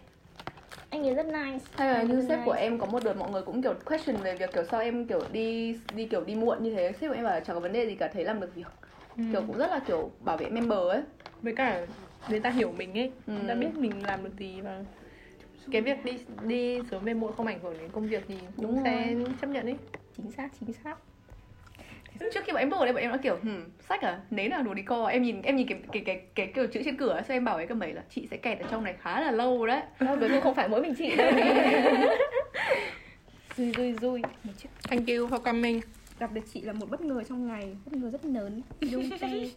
Anh 0.90 1.06
ấy 1.06 1.14
rất 1.14 1.26
nice. 1.26 1.64
Hay 1.76 1.88
là 1.88 2.02
như 2.02 2.20
sếp 2.28 2.40
của 2.44 2.52
nice. 2.52 2.60
em 2.60 2.78
có 2.78 2.86
một 2.86 3.00
đợt 3.00 3.14
mọi 3.16 3.30
người 3.30 3.42
cũng 3.42 3.62
kiểu 3.62 3.74
question 3.86 4.22
về 4.22 4.36
việc 4.36 4.50
kiểu 4.54 4.64
sao 4.64 4.80
em 4.80 5.06
kiểu 5.08 5.24
đi 5.32 5.74
đi 5.90 6.08
kiểu 6.08 6.24
đi 6.24 6.34
muộn 6.34 6.62
như 6.62 6.74
thế. 6.74 6.92
Sếp 6.92 7.10
của 7.10 7.14
em 7.16 7.24
bảo 7.24 7.40
chẳng 7.40 7.56
có 7.56 7.60
vấn 7.60 7.72
đề 7.72 7.86
gì 7.86 7.94
cả 7.94 8.10
thấy 8.12 8.24
làm 8.24 8.40
được 8.40 8.50
việc. 8.54 8.66
Kiểu 9.30 9.42
cũng 9.46 9.56
rất 9.58 9.70
là 9.70 9.80
kiểu 9.86 10.12
bảo 10.20 10.36
vệ 10.38 10.50
member 10.50 10.78
ấy 10.78 11.02
với 11.44 11.54
cả 11.54 11.86
người 12.30 12.40
ta 12.40 12.50
hiểu 12.50 12.72
mình 12.78 12.98
ấy 12.98 13.10
Ừ. 13.26 13.32
người 13.32 13.48
ta 13.48 13.54
biết 13.54 13.68
mình 13.78 13.92
làm 14.06 14.24
được 14.24 14.38
gì 14.38 14.60
và 14.60 14.84
cái 15.70 15.82
việc 15.82 16.04
đi 16.04 16.12
đi 16.46 16.80
sớm 16.90 17.04
về 17.04 17.14
muộn 17.14 17.32
không 17.36 17.46
ảnh 17.46 17.58
hưởng 17.62 17.74
đến 17.78 17.90
công 17.92 18.08
việc 18.08 18.24
thì 18.28 18.34
cũng 18.56 18.66
Đúng 18.66 18.80
sẽ 18.84 19.14
chấp 19.40 19.46
nhận 19.46 19.66
ấy. 19.66 19.76
Chính 20.16 20.30
xác 20.32 20.48
chính 20.60 20.72
xác. 20.72 20.96
Trước 22.34 22.44
khi 22.44 22.52
bọn 22.52 22.60
em 22.60 22.70
bước 22.70 22.76
vào 22.76 22.84
đây 22.84 22.92
bọn 22.94 23.02
em 23.02 23.10
đã 23.10 23.16
kiểu 23.16 23.36
hmm, 23.42 23.64
sách 23.88 24.02
à? 24.02 24.20
Nấy 24.30 24.48
là 24.48 24.62
đồ 24.62 24.74
đi 24.74 24.82
co 24.82 25.06
em 25.06 25.22
nhìn 25.22 25.42
em 25.42 25.56
nhìn 25.56 25.66
cái 25.66 25.78
cái 25.92 26.02
cái 26.04 26.22
cái 26.34 26.52
kiểu 26.54 26.66
chữ 26.66 26.80
trên 26.84 26.96
cửa 26.96 27.08
ấy, 27.12 27.22
sao 27.28 27.36
em 27.36 27.44
bảo 27.44 27.56
với 27.56 27.66
cái 27.66 27.76
mẩy 27.76 27.92
là 27.92 28.02
chị 28.10 28.28
sẽ 28.30 28.36
kẹt 28.36 28.58
ở 28.58 28.66
trong 28.70 28.84
này 28.84 28.94
khá 29.00 29.20
là 29.20 29.30
lâu 29.30 29.66
đấy. 29.66 29.82
Đâu, 30.00 30.16
cuối 30.20 30.28
cùng 30.28 30.40
không 30.40 30.54
phải 30.54 30.68
mỗi 30.68 30.82
mình 30.82 30.94
chị. 30.94 31.16
Đâu 31.16 31.32
Rui 33.56 33.72
rui 33.72 33.92
rui. 33.92 34.22
Một 34.22 34.52
chiếc 34.58 34.68
thank 34.82 35.08
you 35.08 35.28
for 35.28 35.38
coming. 35.38 35.80
Gặp 36.18 36.32
được 36.32 36.40
chị 36.52 36.60
là 36.60 36.72
một 36.72 36.90
bất 36.90 37.00
ngờ 37.00 37.22
trong 37.28 37.46
ngày 37.46 37.76
Bất 37.84 37.92
ngờ 37.96 38.10
rất 38.10 38.24
lớn. 38.24 38.62
Đúng 38.92 39.10
tay 39.20 39.52